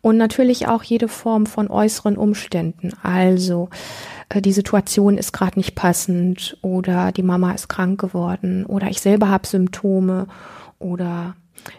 Und 0.03 0.17
natürlich 0.17 0.69
auch 0.69 0.83
jede 0.83 1.09
Form 1.09 1.47
von 1.47 1.69
äußeren 1.69 2.17
Umständen. 2.17 2.93
Also 3.03 3.71
äh, 4.29 4.43
die 4.43 4.53
Situation 4.53 5.17
ist 5.17 5.33
gerade 5.33 5.59
nicht 5.59 5.75
passend 5.75 6.59
oder 6.63 7.13
die 7.13 7.23
Mama 7.23 7.53
ist 7.53 7.69
krank 7.69 8.01
geworden 8.01 8.67
oder 8.67 8.89
ich 8.89 9.01
selber 9.01 9.29
habe 9.29 9.47
Symptome 9.47 10.27
oder 10.79 11.35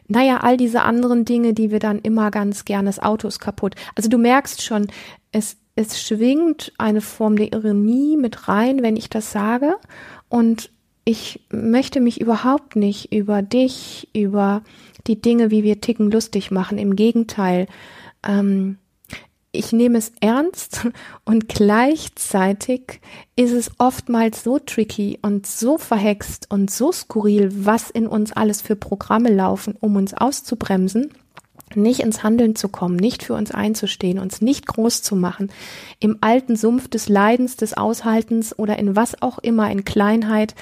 naja, 0.07 0.37
all 0.41 0.57
diese 0.57 0.81
anderen 0.81 1.23
Dinge, 1.23 1.53
die 1.53 1.71
wir 1.71 1.79
dann 1.79 1.99
immer 1.99 2.31
ganz 2.31 2.65
gerne, 2.65 2.89
das 2.89 2.99
Auto 2.99 3.27
ist 3.27 3.39
kaputt. 3.39 3.75
Also 3.95 4.09
du 4.09 4.17
merkst 4.17 4.61
schon, 4.61 4.87
es, 5.31 5.57
es 5.75 6.01
schwingt 6.01 6.73
eine 6.77 7.01
Form 7.01 7.37
der 7.37 7.53
Ironie 7.53 8.17
mit 8.17 8.47
rein, 8.47 8.81
wenn 8.81 8.97
ich 8.97 9.09
das 9.09 9.31
sage. 9.31 9.75
Und 10.29 10.71
ich 11.05 11.39
möchte 11.49 12.01
mich 12.01 12.19
überhaupt 12.19 12.75
nicht 12.75 13.13
über 13.13 13.41
dich, 13.41 14.09
über 14.13 14.61
die 15.07 15.21
Dinge, 15.21 15.51
wie 15.51 15.63
wir 15.63 15.81
ticken, 15.81 16.11
lustig 16.11 16.51
machen. 16.51 16.77
Im 16.77 16.95
Gegenteil, 16.95 17.67
ähm, 18.27 18.77
ich 19.51 19.71
nehme 19.71 19.97
es 19.97 20.11
ernst 20.19 20.87
und 21.25 21.49
gleichzeitig 21.49 23.01
ist 23.35 23.51
es 23.51 23.71
oftmals 23.77 24.43
so 24.43 24.59
tricky 24.59 25.19
und 25.21 25.47
so 25.47 25.77
verhext 25.77 26.47
und 26.49 26.69
so 26.69 26.91
skurril, 26.91 27.49
was 27.53 27.89
in 27.89 28.07
uns 28.07 28.31
alles 28.33 28.61
für 28.61 28.75
Programme 28.75 29.33
laufen, 29.33 29.75
um 29.79 29.95
uns 29.95 30.13
auszubremsen, 30.13 31.11
nicht 31.75 31.99
ins 31.99 32.23
Handeln 32.23 32.55
zu 32.55 32.69
kommen, 32.69 32.95
nicht 32.95 33.23
für 33.23 33.33
uns 33.33 33.51
einzustehen, 33.51 34.19
uns 34.19 34.41
nicht 34.41 34.67
groß 34.67 35.01
zu 35.01 35.15
machen, 35.15 35.51
im 35.99 36.17
alten 36.21 36.55
Sumpf 36.55 36.87
des 36.87 37.09
Leidens, 37.09 37.57
des 37.57 37.75
Aushaltens 37.75 38.57
oder 38.57 38.79
in 38.79 38.95
was 38.95 39.21
auch 39.21 39.39
immer, 39.39 39.69
in 39.69 39.83
Kleinheit, 39.83 40.55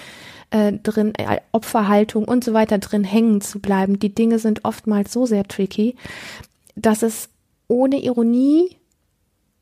äh, 0.56 0.72
drin, 0.72 1.14
äh, 1.16 1.42
Opferhaltung 1.52 2.24
und 2.26 2.46
so 2.46 2.54
weiter 2.54 2.78
drin 2.78 3.04
hängen 3.04 3.42
zu 3.42 3.60
bleiben. 3.60 4.00
Die 4.00 4.16
Dinge 4.16 4.40
sind 4.40 4.64
oftmals 4.64 5.12
so 5.12 5.26
sehr 5.26 5.44
tricky, 5.44 5.96
dass 6.76 7.04
es 7.04 7.28
ohne 7.68 8.02
Ironie 8.02 8.78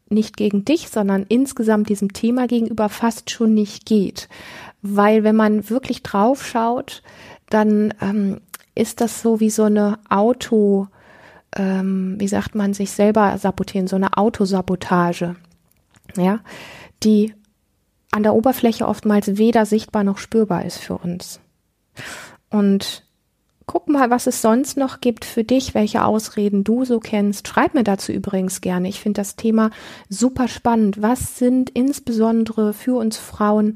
nicht 0.09 0.37
gegen 0.37 0.65
dich, 0.65 0.89
sondern 0.89 1.25
insgesamt 1.27 1.89
diesem 1.89 2.13
Thema 2.13 2.45
gegenüber 2.45 2.89
fast 2.89 3.31
schon 3.31 3.55
nicht 3.55 3.87
geht. 3.87 4.29
Weil 4.83 5.23
wenn 5.23 5.35
man 5.35 5.67
wirklich 5.71 6.03
drauf 6.03 6.45
schaut, 6.45 7.01
dann 7.49 7.95
ähm, 7.99 8.41
ist 8.75 9.01
das 9.01 9.21
so 9.21 9.39
wie 9.39 9.49
so 9.49 9.63
eine 9.63 9.97
Auto, 10.09 10.87
ähm, 11.55 12.17
wie 12.19 12.27
sagt 12.27 12.53
man, 12.53 12.75
sich 12.75 12.91
selber 12.91 13.35
sabotieren, 13.39 13.87
so 13.87 13.95
eine 13.95 14.15
Autosabotage. 14.15 15.35
Ja, 16.15 16.41
die 17.03 17.33
an 18.13 18.23
der 18.23 18.35
Oberfläche 18.35 18.87
oftmals 18.87 19.37
weder 19.37 19.65
sichtbar 19.65 20.03
noch 20.03 20.17
spürbar 20.17 20.65
ist 20.65 20.77
für 20.77 20.97
uns. 20.97 21.39
Und 22.49 23.03
guck 23.65 23.89
mal, 23.89 24.09
was 24.09 24.27
es 24.27 24.41
sonst 24.41 24.77
noch 24.77 25.01
gibt 25.01 25.25
für 25.25 25.43
dich, 25.43 25.73
welche 25.73 26.03
Ausreden 26.05 26.63
du 26.63 26.85
so 26.85 26.99
kennst. 26.99 27.47
Schreib 27.47 27.73
mir 27.73 27.83
dazu 27.83 28.11
übrigens 28.11 28.61
gerne. 28.61 28.87
Ich 28.87 28.99
finde 28.99 29.21
das 29.21 29.35
Thema 29.35 29.71
super 30.09 30.47
spannend. 30.47 31.01
Was 31.01 31.37
sind 31.37 31.69
insbesondere 31.71 32.73
für 32.73 32.95
uns 32.95 33.17
Frauen 33.17 33.73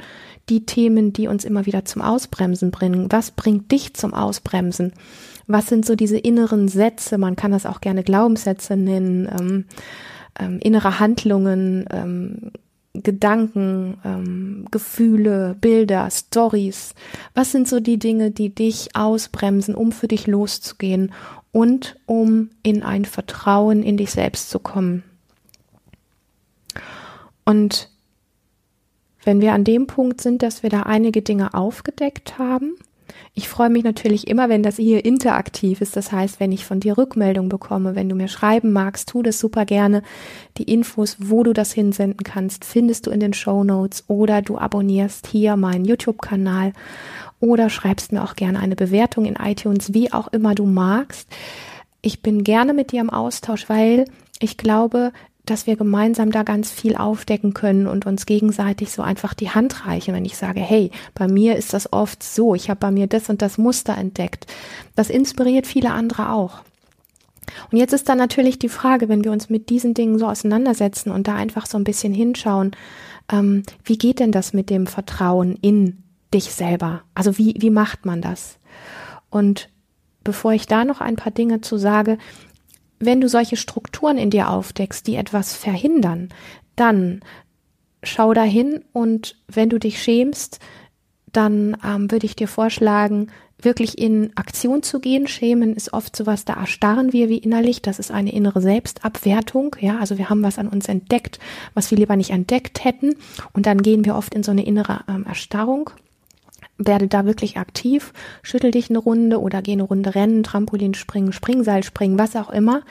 die 0.50 0.66
Themen, 0.66 1.14
die 1.14 1.28
uns 1.28 1.46
immer 1.46 1.66
wieder 1.66 1.86
zum 1.86 2.02
Ausbremsen 2.02 2.72
bringen? 2.72 3.12
Was 3.12 3.32
bringt 3.32 3.72
dich 3.72 3.94
zum 3.94 4.14
Ausbremsen? 4.14 4.94
Was 5.48 5.68
sind 5.68 5.86
so 5.86 5.96
diese 5.96 6.18
inneren 6.18 6.68
Sätze? 6.68 7.18
Man 7.18 7.36
kann 7.36 7.52
das 7.52 7.66
auch 7.66 7.82
gerne 7.82 8.04
Glaubenssätze 8.04 8.76
nennen, 8.76 9.30
ähm, 9.40 9.66
ähm, 10.40 10.60
innere 10.62 11.00
Handlungen, 11.00 11.86
ähm, 11.90 12.52
Gedanken, 13.04 13.98
ähm, 14.04 14.66
Gefühle, 14.72 15.56
Bilder, 15.60 16.10
Stories? 16.12 16.94
Was 17.34 17.52
sind 17.52 17.68
so 17.68 17.80
die 17.80 18.00
Dinge, 18.00 18.32
die 18.32 18.54
dich 18.54 18.96
ausbremsen, 18.96 19.76
um 19.76 19.92
für 19.92 20.08
dich 20.08 20.28
loszugehen 20.28 21.14
und 21.52 21.98
um 22.06 22.50
in 22.64 22.84
ein 22.84 23.06
Vertrauen 23.06 23.84
in 23.84 23.98
dich 23.98 24.12
selbst 24.12 24.50
zu 24.50 24.60
kommen? 24.60 25.04
Und 27.46 27.90
wenn 29.24 29.42
wir 29.42 29.54
an 29.54 29.64
dem 29.64 29.88
Punkt 29.88 30.22
sind, 30.22 30.42
dass 30.42 30.64
wir 30.64 30.70
da 30.70 30.84
einige 30.84 31.22
Dinge 31.22 31.54
aufgedeckt 31.54 32.38
haben, 32.38 32.76
ich 33.38 33.50
freue 33.50 33.70
mich 33.70 33.84
natürlich 33.84 34.28
immer, 34.28 34.50
wenn 34.50 34.64
das 34.64 34.78
hier 34.78 35.06
interaktiv 35.06 35.82
ist. 35.82 35.96
Das 35.96 36.12
heißt, 36.12 36.40
wenn 36.40 36.52
ich 36.52 36.66
von 36.66 36.80
dir 36.80 36.98
Rückmeldung 36.98 37.50
bekomme, 37.50 37.94
wenn 37.94 38.10
du 38.10 38.16
mir 38.16 38.30
schreiben 38.30 38.74
magst, 38.74 39.10
tu 39.10 39.22
das 39.22 39.38
super 39.38 39.64
gerne. 39.64 40.02
Die 40.58 40.64
Infos, 40.64 41.18
wo 41.20 41.44
du 41.44 41.54
das 41.54 41.72
hinsenden 41.72 42.24
kannst, 42.24 42.66
findest 42.66 43.06
du 43.06 43.12
in 43.12 43.20
den 43.20 43.34
Show 43.34 43.64
Notes 43.64 44.06
oder 44.08 44.42
du 44.42 44.58
abonnierst 44.58 45.28
hier 45.28 45.56
meinen 45.56 45.86
YouTube-Kanal 45.86 46.74
oder 47.40 47.70
schreibst 47.70 48.12
mir 48.12 48.24
auch 48.24 48.36
gerne 48.36 48.60
eine 48.60 48.76
Bewertung 48.76 49.26
in 49.26 49.36
iTunes, 49.36 49.94
wie 49.94 50.12
auch 50.12 50.30
immer 50.30 50.56
du 50.56 50.66
magst. 50.66 51.30
Ich 52.02 52.24
bin 52.24 52.44
gerne 52.44 52.74
mit 52.74 52.92
dir 52.92 53.02
im 53.02 53.12
Austausch, 53.12 53.70
weil 53.70 54.06
ich 54.40 54.58
glaube, 54.58 55.12
dass 55.50 55.68
wir 55.68 55.76
gemeinsam 55.76 56.32
da 56.32 56.44
ganz 56.44 56.72
viel 56.72 56.96
aufdecken 56.96 57.54
können 57.54 57.88
und 57.88 58.06
uns 58.06 58.26
gegenseitig 58.26 58.92
so 58.92 59.02
einfach 59.02 59.34
die 59.34 59.50
Hand 59.50 59.86
reichen, 59.86 60.14
wenn 60.14 60.26
ich 60.26 60.38
sage, 60.38 60.60
hey, 60.60 60.92
bei 61.14 61.28
mir 61.28 61.56
ist 61.56 61.74
das 61.74 61.92
oft 61.92 62.22
so, 62.22 62.56
ich 62.56 62.70
habe 62.70 62.80
bei 62.80 62.92
mir 62.92 63.08
das 63.08 63.30
und 63.30 63.42
das 63.42 63.58
Muster 63.58 63.98
entdeckt. 63.98 64.46
Das 64.96 65.10
inspiriert 65.10 65.68
viele 65.68 65.92
andere 65.92 66.32
auch. 66.32 66.62
Und 67.72 67.78
jetzt 67.78 67.94
ist 67.94 68.10
dann 68.10 68.18
natürlich 68.18 68.60
die 68.60 68.70
Frage, 68.70 69.10
wenn 69.10 69.24
wir 69.24 69.32
uns 69.32 69.50
mit 69.50 69.70
diesen 69.70 69.94
Dingen 69.94 70.20
so 70.20 70.28
auseinandersetzen 70.28 71.12
und 71.12 71.28
da 71.28 71.36
einfach 71.36 71.66
so 71.66 71.78
ein 71.78 71.84
bisschen 71.84 72.14
hinschauen, 72.14 72.72
ähm, 73.32 73.64
wie 73.84 73.98
geht 73.98 74.20
denn 74.20 74.32
das 74.32 74.54
mit 74.54 74.70
dem 74.70 74.88
Vertrauen 74.88 75.58
in 75.62 76.04
dich 76.34 76.54
selber? 76.54 77.04
Also 77.14 77.38
wie, 77.38 77.56
wie 77.60 77.70
macht 77.70 78.06
man 78.06 78.22
das? 78.22 78.58
Und 79.30 79.70
bevor 80.24 80.54
ich 80.54 80.68
da 80.68 80.84
noch 80.84 81.02
ein 81.02 81.16
paar 81.16 81.32
Dinge 81.32 81.62
zu 81.62 81.78
sage, 81.78 82.18
wenn 83.00 83.22
du 83.22 83.30
solche 83.30 83.58
Strukturen 83.58 84.18
in 84.18 84.30
dir 84.30 84.50
aufdeckst, 84.50 85.06
die 85.08 85.16
etwas 85.16 85.56
verhindern, 85.56 86.30
dann 86.76 87.22
schau 88.04 88.34
dahin 88.34 88.84
und 88.94 89.36
wenn 89.48 89.70
du 89.70 89.80
dich 89.80 90.02
schämst, 90.02 90.60
dann 91.32 91.78
ähm, 91.86 92.12
würde 92.12 92.26
ich 92.26 92.36
dir 92.36 92.48
vorschlagen, 92.48 93.28
wirklich 93.60 93.98
in 93.98 94.36
Aktion 94.36 94.84
zu 94.84 95.00
gehen. 95.00 95.28
Schämen 95.28 95.76
ist 95.76 95.94
oft 95.94 96.16
sowas, 96.16 96.46
da 96.46 96.54
erstarren 96.54 97.12
wir 97.12 97.28
wie 97.28 97.40
innerlich. 97.40 97.82
Das 97.82 98.00
ist 98.00 98.12
eine 98.12 98.32
innere 98.32 98.62
Selbstabwertung. 98.62 99.76
Ja, 99.80 99.98
also 100.00 100.18
wir 100.18 100.30
haben 100.30 100.44
was 100.44 100.60
an 100.60 100.68
uns 100.68 100.88
entdeckt, 100.88 101.40
was 101.74 101.90
wir 101.90 101.98
lieber 101.98 102.16
nicht 102.16 102.30
entdeckt 102.30 102.84
hätten. 102.84 103.16
Und 103.54 103.66
dann 103.66 103.82
gehen 103.82 104.06
wir 104.06 104.16
oft 104.16 104.34
in 104.34 104.44
so 104.44 104.52
eine 104.52 104.66
innere 104.66 105.02
ähm, 105.08 105.26
Erstarrung 105.26 105.90
werde 106.78 107.08
da 107.08 107.26
wirklich 107.26 107.58
aktiv, 107.58 108.14
schüttel 108.44 108.72
dich 108.72 108.90
eine 108.90 109.00
Runde 109.00 109.42
oder 109.42 109.62
geh 109.62 109.74
eine 109.74 109.84
Runde 109.84 110.16
rennen, 110.16 110.44
Trampolin 110.44 110.94
springen, 110.94 111.34
Springseil 111.34 111.84
springen, 111.84 112.20
was 112.20 112.36
auch 112.36 112.50
immer, 112.50 112.82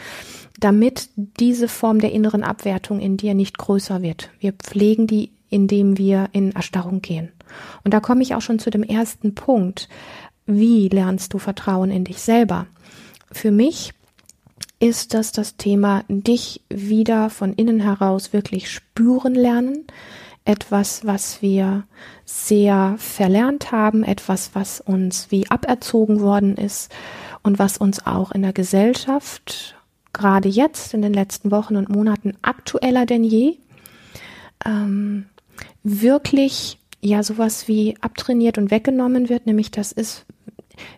damit 0.58 1.08
diese 1.16 1.68
Form 1.68 2.00
der 2.00 2.12
inneren 2.12 2.42
Abwertung 2.42 3.00
in 3.00 3.16
dir 3.16 3.34
nicht 3.34 3.58
größer 3.58 4.02
wird. 4.02 4.30
Wir 4.40 4.52
pflegen 4.52 5.06
die, 5.06 5.30
indem 5.48 5.98
wir 5.98 6.28
in 6.32 6.52
Erstarrung 6.52 7.02
gehen. 7.02 7.30
Und 7.84 7.94
da 7.94 8.00
komme 8.00 8.22
ich 8.22 8.34
auch 8.34 8.40
schon 8.40 8.58
zu 8.58 8.70
dem 8.70 8.82
ersten 8.82 9.34
Punkt. 9.34 9.88
Wie 10.46 10.88
lernst 10.88 11.32
du 11.32 11.38
Vertrauen 11.38 11.90
in 11.90 12.04
dich 12.04 12.20
selber? 12.20 12.66
Für 13.30 13.50
mich 13.50 13.92
ist 14.78 15.14
das 15.14 15.32
das 15.32 15.56
Thema, 15.56 16.04
dich 16.08 16.62
wieder 16.68 17.30
von 17.30 17.52
innen 17.54 17.80
heraus 17.80 18.32
wirklich 18.32 18.70
spüren 18.70 19.34
lernen, 19.34 19.86
etwas, 20.46 21.04
was 21.04 21.42
wir 21.42 21.84
sehr 22.24 22.94
verlernt 22.98 23.72
haben, 23.72 24.02
etwas, 24.02 24.50
was 24.54 24.80
uns 24.80 25.30
wie 25.30 25.50
aberzogen 25.50 26.20
worden 26.20 26.56
ist 26.56 26.92
und 27.42 27.58
was 27.58 27.78
uns 27.78 28.06
auch 28.06 28.32
in 28.32 28.42
der 28.42 28.52
Gesellschaft 28.52 29.76
gerade 30.12 30.48
jetzt 30.48 30.94
in 30.94 31.02
den 31.02 31.12
letzten 31.12 31.50
Wochen 31.50 31.76
und 31.76 31.90
Monaten 31.90 32.34
aktueller 32.40 33.04
denn 33.04 33.22
je 33.22 33.58
ähm, 34.64 35.26
wirklich 35.82 36.78
ja 37.00 37.22
sowas 37.22 37.68
wie 37.68 37.96
abtrainiert 38.00 38.56
und 38.56 38.70
weggenommen 38.70 39.28
wird, 39.28 39.46
nämlich 39.46 39.70
das 39.70 39.92
ist, 39.92 40.24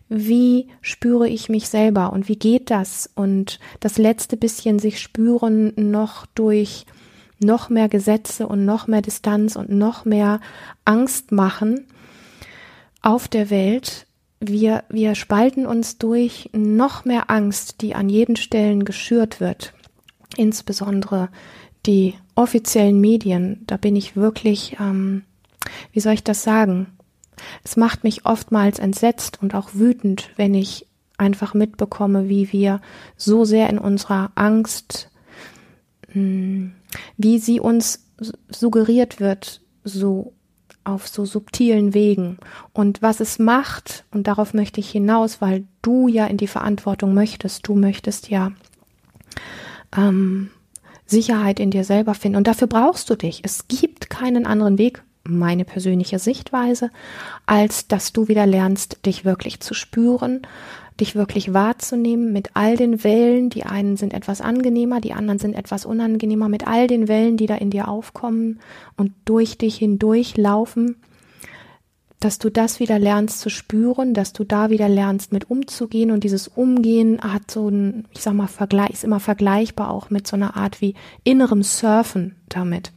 wie 0.09 0.69
spüre 0.81 1.29
ich 1.29 1.49
mich 1.49 1.69
selber 1.69 2.13
und 2.13 2.29
wie 2.29 2.37
geht 2.37 2.71
das? 2.71 3.11
Und 3.15 3.59
das 3.81 3.99
letzte 3.99 4.37
bisschen 4.37 4.79
sich 4.79 5.01
spüren 5.01 5.73
noch 5.77 6.27
durch 6.27 6.87
noch 7.41 7.69
mehr 7.69 7.89
Gesetze 7.89 8.47
und 8.47 8.65
noch 8.65 8.87
mehr 8.87 9.03
Distanz 9.03 9.57
und 9.57 9.71
noch 9.71 10.05
mehr 10.05 10.41
Angst 10.85 11.33
machen 11.33 11.87
auf 13.03 13.29
der 13.29 13.51
Welt. 13.51 14.07
Wir, 14.41 14.85
wir 14.89 15.15
spalten 15.15 15.67
uns 15.67 15.99
durch 15.99 16.51
noch 16.53 17.05
mehr 17.05 17.31
Angst, 17.31 17.81
die 17.81 17.95
an 17.95 18.09
jeden 18.09 18.37
Stellen 18.37 18.85
geschürt 18.85 19.41
wird. 19.41 19.75
Insbesondere 20.37 21.29
die 21.87 22.15
offiziellen 22.35 23.01
Medien, 23.01 23.63
da 23.67 23.77
bin 23.77 23.97
ich 23.97 24.15
wirklich, 24.15 24.77
ähm, 24.81 25.25
wie 25.93 26.01
soll 26.01 26.13
ich 26.13 26.25
das 26.25 26.43
sagen? 26.43 26.87
Es 27.65 27.77
macht 27.77 28.05
mich 28.05 28.27
oftmals 28.27 28.79
entsetzt 28.79 29.41
und 29.43 29.55
auch 29.55 29.71
wütend, 29.75 30.31
wenn 30.37 30.55
ich 30.55 30.87
einfach 31.17 31.55
mitbekomme, 31.55 32.29
wie 32.29 32.53
wir 32.53 32.81
so 33.17 33.45
sehr 33.45 33.69
in 33.71 33.79
unserer 33.79 34.31
Angst 34.35 35.11
wie 36.13 37.39
sie 37.39 37.61
uns 37.61 38.05
suggeriert 38.49 39.21
wird, 39.21 39.61
so 39.85 40.33
auf 40.85 41.07
so 41.07 41.25
subtilen 41.25 41.93
Wegen. 41.93 42.39
Und 42.73 43.03
was 43.03 43.21
es 43.21 43.39
macht, 43.39 44.05
und 44.11 44.27
darauf 44.27 44.55
möchte 44.55 44.81
ich 44.81 44.91
hinaus, 44.91 45.41
weil 45.41 45.65
du 45.83 46.09
ja 46.09 46.27
in 46.27 46.39
die 46.39 46.47
Verantwortung 46.47 47.15
möchtest, 47.15 47.69
du 47.69 47.75
möchtest 47.75 48.31
ja 48.31 48.53
ähm, 49.97 50.51
Sicherheit 51.05 51.61
in 51.61 51.71
dir 51.71 51.85
selber 51.85 52.15
finden. 52.15 52.37
Und 52.37 52.47
dafür 52.47 52.69
brauchst 52.69 53.11
du 53.11 53.17
dich. 53.17 53.43
Es 53.45 53.69
gibt 53.69 54.09
keinen 54.09 54.47
anderen 54.47 54.79
Weg, 54.79 55.03
meine 55.25 55.65
persönliche 55.65 56.19
Sichtweise, 56.19 56.91
als 57.45 57.87
dass 57.87 58.13
du 58.15 58.29
wieder 58.29 58.47
lernst, 58.47 59.05
dich 59.05 59.25
wirklich 59.27 59.61
zu 59.61 59.75
spüren, 59.75 60.43
dich 61.01 61.15
wirklich 61.15 61.55
wahrzunehmen 61.55 62.33
mit 62.33 62.51
all 62.55 62.77
den 62.77 63.05
Wellen, 63.05 63.51
die 63.51 63.65
einen 63.65 63.97
sind 63.97 64.13
etwas 64.13 64.41
angenehmer, 64.41 65.01
die 65.01 65.13
anderen 65.13 65.39
sind 65.39 65.55
etwas 65.55 65.87
unangenehmer, 65.87 66.49
mit 66.49 66.67
all 66.67 66.87
den 66.87 67.09
Wellen, 67.09 67.37
die 67.37 67.47
da 67.47 67.55
in 67.55 67.71
dir 67.71 67.89
aufkommen 67.89 68.61
und 68.97 69.13
durch 69.25 69.59
dich 69.59 69.77
hindurch 69.77 70.37
laufen, 70.37 70.97
dass 72.21 72.39
du 72.39 72.51
das 72.51 72.81
wieder 72.81 72.99
lernst 72.99 73.41
zu 73.41 73.49
spüren, 73.49 74.13
dass 74.13 74.33
du 74.33 74.43
da 74.43 74.71
wieder 74.71 74.89
lernst 74.89 75.33
mit 75.33 75.51
umzugehen. 75.51 76.11
Und 76.11 76.25
dieses 76.25 76.49
Umgehen 76.49 77.21
hat 77.21 77.51
so 77.51 77.69
ein, 77.69 78.09
ich 78.13 78.23
sag 78.23 78.35
mal, 78.35 78.49
Vergleich, 78.49 78.91
ist 78.91 79.05
immer 79.05 79.21
vergleichbar 79.21 79.91
auch 79.91 80.11
mit 80.11 80.27
so 80.27 80.35
einer 80.35 80.57
Art 80.57 80.81
wie 80.81 80.95
innerem 81.23 81.63
Surfen 81.63 82.35
damit, 82.49 82.93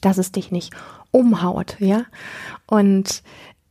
dass 0.00 0.16
es 0.16 0.32
dich 0.32 0.50
nicht 0.50 0.72
umhaut, 1.10 1.76
ja. 1.80 2.06
Und 2.66 3.22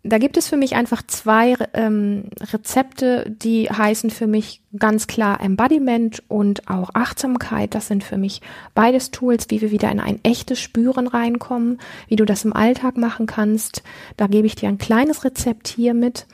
da 0.07 0.19
gibt 0.19 0.37
es 0.37 0.47
für 0.47 0.55
mich 0.55 0.75
einfach 0.75 1.01
zwei 1.07 1.55
ähm, 1.73 2.25
Rezepte, 2.39 3.27
die 3.27 3.69
heißen 3.69 4.11
für 4.11 4.27
mich 4.27 4.61
ganz 4.77 5.07
klar 5.07 5.41
Embodiment 5.41 6.21
und 6.27 6.69
auch 6.69 6.91
Achtsamkeit. 6.93 7.73
Das 7.73 7.87
sind 7.87 8.03
für 8.03 8.17
mich 8.17 8.41
beides 8.75 9.09
Tools, 9.09 9.47
wie 9.49 9.61
wir 9.61 9.71
wieder 9.71 9.91
in 9.91 9.99
ein 9.99 10.19
echtes 10.23 10.59
Spüren 10.59 11.07
reinkommen, 11.07 11.79
wie 12.07 12.17
du 12.17 12.25
das 12.25 12.45
im 12.45 12.53
Alltag 12.53 12.97
machen 12.97 13.25
kannst. 13.25 13.81
Da 14.15 14.27
gebe 14.27 14.45
ich 14.45 14.55
dir 14.55 14.69
ein 14.69 14.77
kleines 14.77 15.23
Rezept 15.23 15.67
hier 15.67 15.95
mit. 15.95 16.27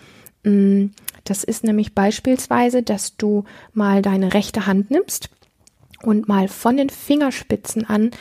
Mm, 0.44 0.88
das 1.24 1.46
ist 1.46 1.64
nämlich 1.64 1.96
beispielsweise, 1.96 2.84
dass 2.84 3.16
du 3.16 3.46
mal 3.74 4.02
deine 4.02 4.34
rechte 4.34 4.68
Hand 4.68 4.92
nimmst 4.92 5.30
und 6.04 6.28
mal 6.28 6.50
von 6.50 6.76
den 6.76 6.90
Fingerspitzen 6.90 7.86
an 7.86 8.12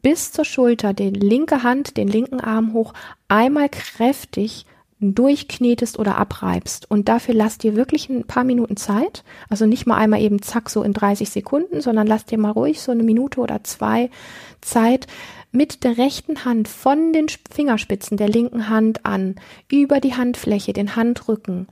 bis 0.00 0.32
zur 0.32 0.46
Schulter, 0.46 0.94
die 0.94 1.10
linke 1.10 1.64
Hand, 1.64 1.98
den 1.98 2.08
linken 2.08 2.40
Arm 2.40 2.72
hoch, 2.72 2.94
einmal 3.28 3.68
kräftig 3.68 4.64
durchknetest 5.00 5.98
oder 5.98 6.16
abreibst. 6.16 6.90
Und 6.90 7.08
dafür 7.08 7.34
lass 7.34 7.58
dir 7.58 7.76
wirklich 7.76 8.08
ein 8.08 8.24
paar 8.24 8.44
Minuten 8.44 8.76
Zeit. 8.76 9.24
Also 9.48 9.66
nicht 9.66 9.86
mal 9.86 9.96
einmal 9.96 10.22
eben 10.22 10.40
zack 10.40 10.70
so 10.70 10.82
in 10.82 10.92
30 10.92 11.28
Sekunden, 11.28 11.80
sondern 11.80 12.06
lass 12.06 12.24
dir 12.24 12.38
mal 12.38 12.50
ruhig 12.50 12.80
so 12.80 12.92
eine 12.92 13.02
Minute 13.02 13.40
oder 13.40 13.62
zwei 13.64 14.10
Zeit 14.60 15.06
mit 15.52 15.84
der 15.84 15.98
rechten 15.98 16.44
Hand 16.44 16.68
von 16.68 17.12
den 17.12 17.26
Fingerspitzen 17.50 18.16
der 18.16 18.28
linken 18.28 18.68
Hand 18.68 19.04
an, 19.04 19.36
über 19.70 20.00
die 20.00 20.14
Handfläche, 20.14 20.72
den 20.72 20.96
Handrücken, 20.96 21.66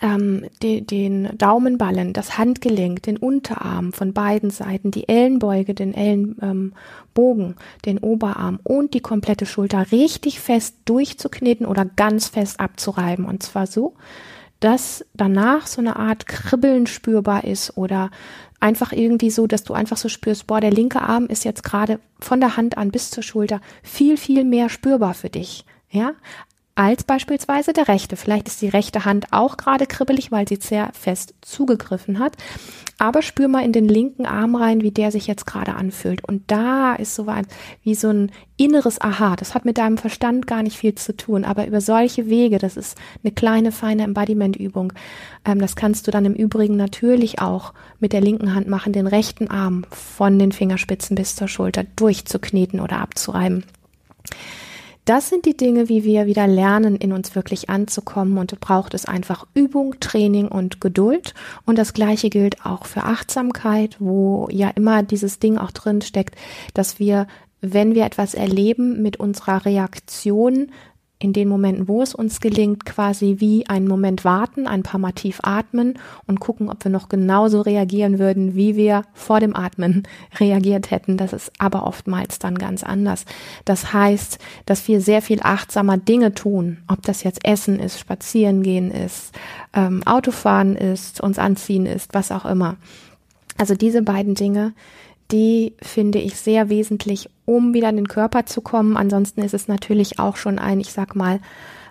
ähm, 0.00 0.46
de, 0.62 0.80
den 0.80 1.36
Daumenballen, 1.36 2.12
das 2.12 2.38
Handgelenk, 2.38 3.02
den 3.02 3.16
Unterarm 3.16 3.92
von 3.92 4.12
beiden 4.12 4.50
Seiten, 4.50 4.90
die 4.90 5.08
Ellenbeuge, 5.08 5.74
den 5.74 5.94
Ellenbogen, 5.94 6.74
ähm, 7.14 7.54
den 7.84 7.98
Oberarm 7.98 8.60
und 8.62 8.94
die 8.94 9.00
komplette 9.00 9.46
Schulter 9.46 9.92
richtig 9.92 10.40
fest 10.40 10.76
durchzukneten 10.86 11.66
oder 11.66 11.84
ganz 11.84 12.28
fest 12.28 12.60
abzureiben. 12.60 13.24
Und 13.24 13.42
zwar 13.42 13.66
so, 13.66 13.94
dass 14.60 15.04
danach 15.14 15.66
so 15.66 15.80
eine 15.80 15.96
Art 15.96 16.26
Kribbeln 16.26 16.86
spürbar 16.86 17.44
ist 17.44 17.76
oder 17.76 18.10
einfach 18.60 18.92
irgendwie 18.92 19.30
so, 19.30 19.46
dass 19.46 19.64
du 19.64 19.74
einfach 19.74 19.96
so 19.96 20.08
spürst, 20.08 20.46
boah, 20.46 20.60
der 20.60 20.70
linke 20.70 21.00
Arm 21.00 21.26
ist 21.26 21.44
jetzt 21.44 21.62
gerade 21.62 21.98
von 22.20 22.40
der 22.40 22.56
Hand 22.56 22.76
an 22.76 22.90
bis 22.90 23.10
zur 23.10 23.22
Schulter 23.22 23.60
viel, 23.82 24.16
viel 24.16 24.44
mehr 24.44 24.68
spürbar 24.68 25.14
für 25.14 25.30
dich. 25.30 25.64
Ja, 25.90 26.12
als 26.80 27.04
beispielsweise 27.04 27.74
der 27.74 27.88
rechte. 27.88 28.16
Vielleicht 28.16 28.48
ist 28.48 28.62
die 28.62 28.68
rechte 28.70 29.04
Hand 29.04 29.26
auch 29.32 29.58
gerade 29.58 29.86
kribbelig, 29.86 30.32
weil 30.32 30.48
sie 30.48 30.56
sehr 30.56 30.88
fest 30.94 31.34
zugegriffen 31.42 32.18
hat. 32.18 32.38
Aber 32.96 33.20
spür 33.20 33.48
mal 33.48 33.66
in 33.66 33.72
den 33.72 33.86
linken 33.86 34.24
Arm 34.24 34.54
rein, 34.54 34.80
wie 34.80 34.90
der 34.90 35.12
sich 35.12 35.26
jetzt 35.26 35.44
gerade 35.44 35.74
anfühlt. 35.74 36.24
Und 36.24 36.50
da 36.50 36.94
ist 36.94 37.14
so 37.14 37.26
ein, 37.26 37.46
wie 37.82 37.94
so 37.94 38.08
ein 38.08 38.32
inneres 38.56 38.98
Aha. 38.98 39.36
Das 39.36 39.54
hat 39.54 39.66
mit 39.66 39.76
deinem 39.76 39.98
Verstand 39.98 40.46
gar 40.46 40.62
nicht 40.62 40.78
viel 40.78 40.94
zu 40.94 41.14
tun. 41.14 41.44
Aber 41.44 41.66
über 41.66 41.82
solche 41.82 42.30
Wege, 42.30 42.56
das 42.56 42.78
ist 42.78 42.96
eine 43.22 43.32
kleine, 43.32 43.72
feine 43.72 44.04
Embodiment-Übung. 44.04 44.94
Ähm, 45.44 45.58
das 45.60 45.76
kannst 45.76 46.06
du 46.06 46.10
dann 46.10 46.24
im 46.24 46.32
Übrigen 46.32 46.76
natürlich 46.76 47.42
auch 47.42 47.74
mit 47.98 48.14
der 48.14 48.22
linken 48.22 48.54
Hand 48.54 48.68
machen, 48.68 48.94
den 48.94 49.06
rechten 49.06 49.48
Arm 49.48 49.84
von 49.90 50.38
den 50.38 50.50
Fingerspitzen 50.50 51.14
bis 51.14 51.36
zur 51.36 51.48
Schulter 51.48 51.84
durchzukneten 51.96 52.80
oder 52.80 53.00
abzureiben. 53.00 53.64
Das 55.04 55.28
sind 55.28 55.44
die 55.44 55.56
Dinge, 55.56 55.88
wie 55.88 56.04
wir 56.04 56.26
wieder 56.26 56.46
lernen, 56.46 56.96
in 56.96 57.12
uns 57.12 57.34
wirklich 57.34 57.70
anzukommen. 57.70 58.38
Und 58.38 58.58
braucht 58.60 58.94
es 58.94 59.06
einfach 59.06 59.46
Übung, 59.54 59.98
Training 60.00 60.48
und 60.48 60.80
Geduld. 60.80 61.34
Und 61.64 61.78
das 61.78 61.92
Gleiche 61.92 62.30
gilt 62.30 62.64
auch 62.64 62.86
für 62.86 63.04
Achtsamkeit, 63.04 63.96
wo 63.98 64.48
ja 64.50 64.68
immer 64.68 65.02
dieses 65.02 65.38
Ding 65.38 65.58
auch 65.58 65.70
drin 65.70 66.02
steckt, 66.02 66.36
dass 66.74 66.98
wir 66.98 67.26
wenn 67.62 67.94
wir 67.94 68.06
etwas 68.06 68.34
erleben, 68.34 69.02
mit 69.02 69.18
unserer 69.18 69.64
Reaktion 69.66 70.70
in 71.22 71.34
den 71.34 71.48
Momenten, 71.48 71.86
wo 71.86 72.02
es 72.02 72.14
uns 72.14 72.40
gelingt, 72.40 72.86
quasi 72.86 73.36
wie 73.38 73.68
einen 73.68 73.86
Moment 73.86 74.24
warten, 74.24 74.66
ein 74.66 74.82
paar 74.82 74.98
Mal 74.98 75.12
tief 75.12 75.40
atmen 75.42 75.98
und 76.26 76.40
gucken, 76.40 76.70
ob 76.70 76.82
wir 76.82 76.90
noch 76.90 77.10
genauso 77.10 77.60
reagieren 77.60 78.18
würden, 78.18 78.54
wie 78.54 78.74
wir 78.74 79.02
vor 79.12 79.38
dem 79.38 79.54
Atmen 79.54 80.04
reagiert 80.40 80.90
hätten. 80.90 81.18
Das 81.18 81.34
ist 81.34 81.52
aber 81.58 81.86
oftmals 81.86 82.38
dann 82.38 82.56
ganz 82.56 82.82
anders. 82.82 83.26
Das 83.66 83.92
heißt, 83.92 84.38
dass 84.64 84.88
wir 84.88 85.02
sehr 85.02 85.20
viel 85.20 85.40
achtsamer 85.42 85.98
Dinge 85.98 86.32
tun, 86.32 86.78
ob 86.88 87.02
das 87.02 87.22
jetzt 87.22 87.44
Essen 87.44 87.78
ist, 87.78 88.00
Spazieren 88.00 88.62
gehen 88.62 88.90
ist, 88.90 89.32
ähm, 89.74 90.02
Autofahren 90.06 90.74
ist, 90.74 91.20
uns 91.20 91.38
anziehen 91.38 91.84
ist, 91.84 92.14
was 92.14 92.32
auch 92.32 92.46
immer. 92.46 92.76
Also 93.58 93.74
diese 93.74 94.00
beiden 94.00 94.34
Dinge, 94.34 94.72
die 95.32 95.74
finde 95.80 96.18
ich 96.18 96.36
sehr 96.36 96.68
wesentlich, 96.68 97.30
um 97.44 97.74
wieder 97.74 97.88
in 97.88 97.96
den 97.96 98.08
Körper 98.08 98.46
zu 98.46 98.60
kommen. 98.60 98.96
Ansonsten 98.96 99.42
ist 99.42 99.54
es 99.54 99.68
natürlich 99.68 100.18
auch 100.18 100.36
schon 100.36 100.58
ein, 100.58 100.80
ich 100.80 100.92
sag 100.92 101.14
mal, 101.14 101.40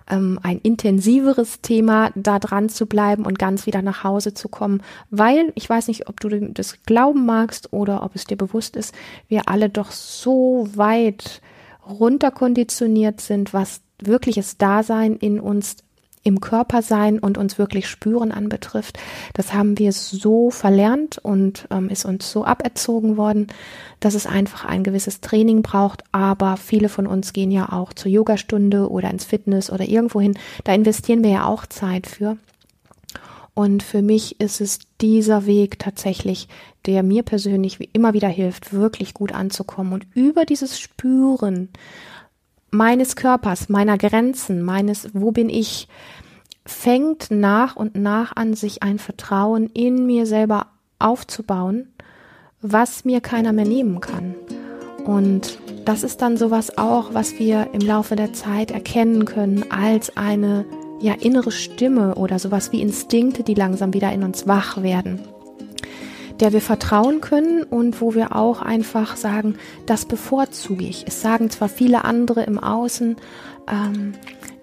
ähm, 0.10 0.40
ein 0.44 0.60
intensiveres 0.60 1.62
Thema, 1.62 2.12
da 2.16 2.40
dran 2.40 2.70
zu 2.70 2.86
bleiben 2.86 3.26
und 3.26 3.40
ganz 3.40 3.66
wieder 3.66 3.82
nach 3.82 4.04
Hause 4.04 4.34
zu 4.34 4.50
kommen, 4.50 4.82
weil 5.10 5.52
ich 5.56 5.70
weiß 5.70 5.88
nicht, 5.88 6.10
ob 6.10 6.20
du 6.20 6.30
das 6.30 6.84
glauben 6.84 7.26
magst 7.26 7.72
oder 7.72 8.04
ob 8.04 8.16
es 8.16 8.26
dir 8.26 8.38
bewusst 8.38 8.76
ist, 8.76 8.94
wir 9.28 9.48
alle 9.48 9.70
doch 9.70 9.92
so 9.92 10.68
weit 10.76 11.42
runterkonditioniert 11.88 13.22
sind, 13.22 13.54
was 13.54 13.82
wirkliches 14.02 14.58
Dasein 14.58 15.16
in 15.16 15.40
uns 15.40 15.78
im 16.24 16.42
Körper 16.42 16.82
sein 16.82 17.20
und 17.20 17.38
uns 17.38 17.58
wirklich 17.58 17.88
spüren 17.88 18.32
anbetrifft. 18.32 19.00
Das 19.34 19.54
haben 19.54 19.78
wir 19.78 19.94
so 19.94 20.52
verlernt 20.52 21.18
und 21.18 21.68
ähm, 21.72 21.90
ist 21.90 22.06
uns 22.06 22.32
so 22.32 22.44
aberzogen 22.44 23.18
worden, 23.18 23.48
dass 24.00 24.16
es 24.16 24.28
einfach 24.28 24.66
ein 24.66 24.84
gewisses 24.84 25.22
Training 25.22 25.62
braucht. 25.62 26.04
Aber 26.12 26.58
viele 26.58 26.90
von 26.90 27.08
uns 27.08 27.34
gehen 27.34 27.52
ja 27.52 27.72
auch 27.72 27.94
zur 27.94 28.12
Yogastunde 28.12 28.90
oder 28.90 29.10
ins 29.10 29.26
Fitness 29.26 29.72
oder 29.72 29.88
irgendwo 29.88 30.20
hin. 30.20 30.38
Da 30.66 30.74
investieren 30.74 31.24
wir 31.24 31.32
ja 31.32 31.46
auch 31.46 31.66
Zeit 31.66 32.08
für. 32.08 32.38
Und 33.54 33.84
für 33.84 34.02
mich 34.02 34.40
ist 34.40 34.62
es 34.62 34.80
dieser 35.02 35.46
Weg 35.46 35.80
tatsächlich, 35.80 36.48
der 36.86 37.04
mir 37.04 37.24
persönlich 37.24 37.80
wie 37.80 37.90
immer 37.92 38.14
wieder 38.14 38.30
hilft, 38.30 38.72
wirklich 38.72 39.14
gut 39.14 39.34
anzukommen 39.34 39.92
und 39.92 40.08
über 40.14 40.46
dieses 40.46 40.80
Spüren 40.80 41.70
meines 42.72 43.16
Körpers, 43.16 43.70
meiner 43.70 43.98
Grenzen, 43.98 44.62
meines, 44.62 45.10
wo 45.14 45.32
bin 45.32 45.50
ich, 45.50 45.88
fängt 46.66 47.32
nach 47.32 47.76
und 47.76 47.96
nach 47.96 48.36
an, 48.36 48.54
sich 48.54 48.84
ein 48.84 49.00
Vertrauen 49.00 49.68
in 49.68 50.06
mir 50.06 50.26
selber 50.26 50.68
aufzubauen, 51.00 51.88
was 52.62 53.06
mir 53.06 53.22
keiner 53.22 53.54
mehr 53.54 53.66
nehmen 53.66 54.02
kann. 54.02 54.36
Und 55.06 55.58
das 55.86 56.04
ist 56.04 56.22
dann 56.22 56.38
sowas 56.38 56.78
auch, 56.78 57.14
was 57.14 57.40
wir 57.40 57.70
im 57.74 57.82
Laufe 57.82 58.16
der 58.16 58.34
Zeit 58.34 58.70
erkennen 58.70 59.26
können 59.26 59.66
als 59.72 60.16
eine 60.18 60.66
ja 61.02 61.14
innere 61.14 61.52
Stimme 61.52 62.16
oder 62.16 62.38
sowas 62.38 62.72
wie 62.72 62.82
Instinkte, 62.82 63.44
die 63.44 63.54
langsam 63.54 63.94
wieder 63.94 64.12
in 64.12 64.24
uns 64.24 64.48
wach 64.48 64.84
werden 64.84 65.22
der 66.40 66.54
wir 66.54 66.62
vertrauen 66.62 67.22
können 67.22 67.64
und 67.64 68.02
wo 68.02 68.16
wir 68.16 68.36
auch 68.36 68.62
einfach 68.62 69.18
sagen, 69.18 69.56
das 69.86 70.06
bevorzuge 70.06 70.86
ich. 70.86 71.06
Es 71.08 71.22
sagen 71.22 71.50
zwar 71.50 71.70
viele 71.70 72.06
andere 72.06 72.44
im 72.44 72.60
Außen, 72.60 73.18
ähm, 73.70 74.14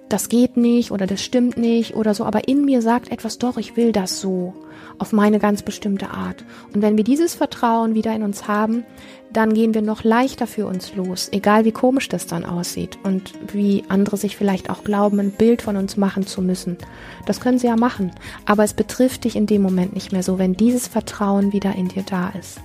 das 0.09 0.29
geht 0.29 0.57
nicht 0.57 0.91
oder 0.93 1.07
das 1.07 1.23
stimmt 1.23 1.57
nicht 1.57 1.95
oder 1.97 2.15
so, 2.15 2.25
aber 2.25 2.49
in 2.49 2.65
mir 2.65 2.81
sagt 2.81 3.11
etwas 3.11 3.39
doch, 3.39 3.57
ich 3.57 3.77
will 3.77 3.93
das 3.93 4.21
so 4.21 4.55
auf 4.99 5.13
meine 5.13 5.39
ganz 5.39 5.63
bestimmte 5.63 6.11
Art. 6.11 6.45
Und 6.75 6.83
wenn 6.83 6.97
wir 6.97 7.05
dieses 7.05 7.35
Vertrauen 7.35 7.95
wieder 7.95 8.15
in 8.15 8.23
uns 8.23 8.49
haben, 8.49 8.85
dann 9.33 9.53
gehen 9.53 9.75
wir 9.75 9.83
noch 9.83 10.05
leichter 10.05 10.47
für 10.47 10.67
uns 10.67 10.95
los, 10.95 11.29
egal 11.33 11.65
wie 11.65 11.73
komisch 11.73 12.09
das 12.09 12.27
dann 12.27 12.45
aussieht 12.45 12.99
und 13.03 13.35
wie 13.53 13.85
andere 13.89 14.17
sich 14.17 14.37
vielleicht 14.37 14.71
auch 14.71 14.85
glauben, 14.85 15.21
ein 15.21 15.33
Bild 15.33 15.63
von 15.63 15.77
uns 15.77 15.97
machen 15.97 16.27
zu 16.27 16.41
müssen. 16.41 16.79
Das 17.27 17.41
können 17.41 17.59
sie 17.59 17.67
ja 17.67 17.77
machen, 17.77 18.13
aber 18.47 18.65
es 18.65 18.73
betrifft 18.73 19.25
dich 19.25 19.37
in 19.37 19.47
dem 19.47 19.63
Moment 19.63 19.95
nicht 19.95 20.13
mehr 20.13 20.23
so, 20.23 20.39
wenn 20.39 20.55
dieses 20.55 20.89
Vertrauen 20.89 21.53
wieder 21.53 21.75
in 21.75 21.89
dir 21.89 22.05
da 22.05 22.31
ist. 22.31 22.61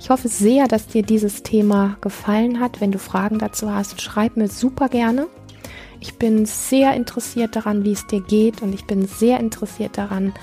Ich 0.00 0.10
hoffe 0.10 0.28
sehr, 0.28 0.66
dass 0.66 0.88
dir 0.88 1.02
dieses 1.02 1.44
Thema 1.44 1.96
gefallen 2.00 2.58
hat. 2.58 2.80
Wenn 2.80 2.90
du 2.90 2.98
Fragen 2.98 3.38
dazu 3.38 3.72
hast, 3.72 4.00
schreib 4.02 4.36
mir 4.36 4.48
super 4.48 4.88
gerne. 4.88 5.28
Ich 6.00 6.14
bin 6.14 6.44
sehr 6.44 6.94
interessiert 6.94 7.54
daran, 7.54 7.84
wie 7.84 7.92
es 7.92 8.08
dir 8.08 8.20
geht 8.20 8.62
und 8.62 8.74
ich 8.74 8.84
bin 8.86 9.06
sehr 9.06 9.38
interessiert 9.38 9.96
daran, 9.96 10.34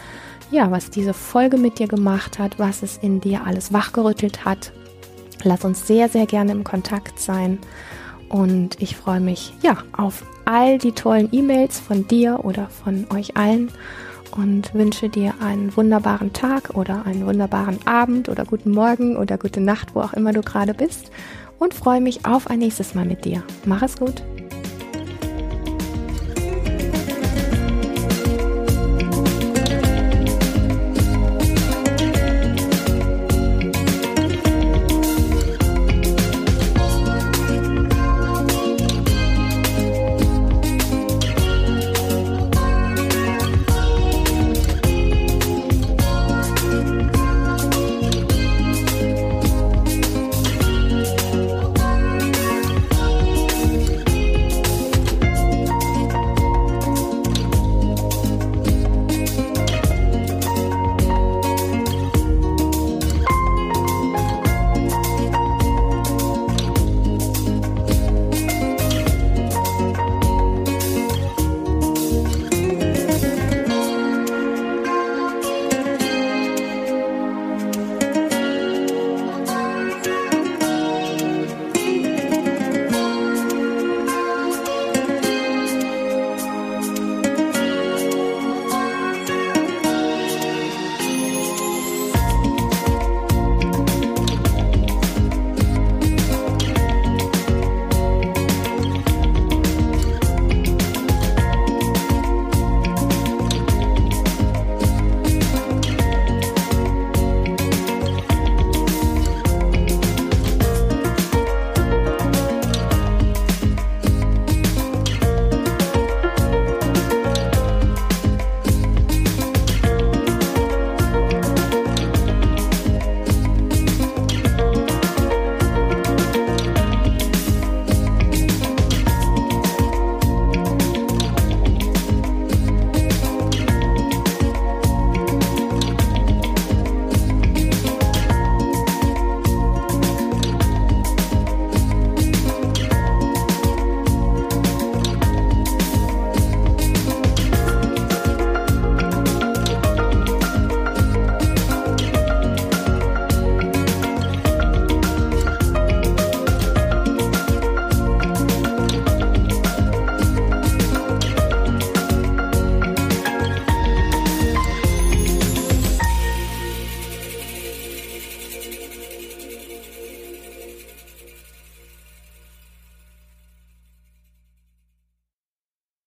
ja, 0.52 0.72
was 0.72 0.90
diese 0.90 1.14
Folge 1.14 1.58
mit 1.58 1.80
dir 1.80 1.88
gemacht 1.88 2.40
hat, 2.40 2.60
was 2.60 2.84
es 2.84 2.98
in 2.98 3.22
dir 3.22 3.46
alles 3.46 3.72
wachgerüttelt 3.74 4.46
hat. 4.46 4.72
Lass 5.44 5.64
uns 5.64 5.88
sehr, 5.88 6.10
sehr 6.10 6.26
gerne 6.26 6.52
im 6.52 6.64
Kontakt 6.64 7.20
sein. 7.20 7.60
Und 8.28 8.82
ich 8.82 8.96
freue 8.96 9.20
mich, 9.20 9.54
ja, 9.62 9.78
auf 9.96 10.24
all 10.46 10.78
die 10.78 10.92
tollen 10.92 11.30
E-Mails 11.32 11.80
von 11.80 12.08
dir 12.08 12.44
oder 12.44 12.70
von 12.70 13.08
euch 13.12 13.38
allen 13.38 13.72
und 14.36 14.74
wünsche 14.74 15.10
dir 15.10 15.34
einen 15.42 15.76
wunderbaren 15.76 16.34
Tag 16.34 16.76
oder 16.76 17.06
einen 17.06 17.26
wunderbaren 17.26 17.80
Abend 17.86 18.30
oder 18.30 18.46
guten 18.46 18.72
Morgen 18.72 19.18
oder 19.18 19.38
gute 19.38 19.62
Nacht, 19.62 19.96
wo 19.96 20.02
auch 20.02 20.14
immer 20.14 20.34
du 20.34 20.42
gerade 20.42 20.74
bist. 20.74 21.12
Und 21.58 21.74
freue 21.74 22.00
mich 22.00 22.26
auf 22.26 22.48
ein 22.48 22.60
nächstes 22.60 22.96
Mal 22.96 23.06
mit 23.06 23.26
dir. 23.26 23.44
Mach 23.66 23.82
es 23.82 23.98
gut. 23.98 24.24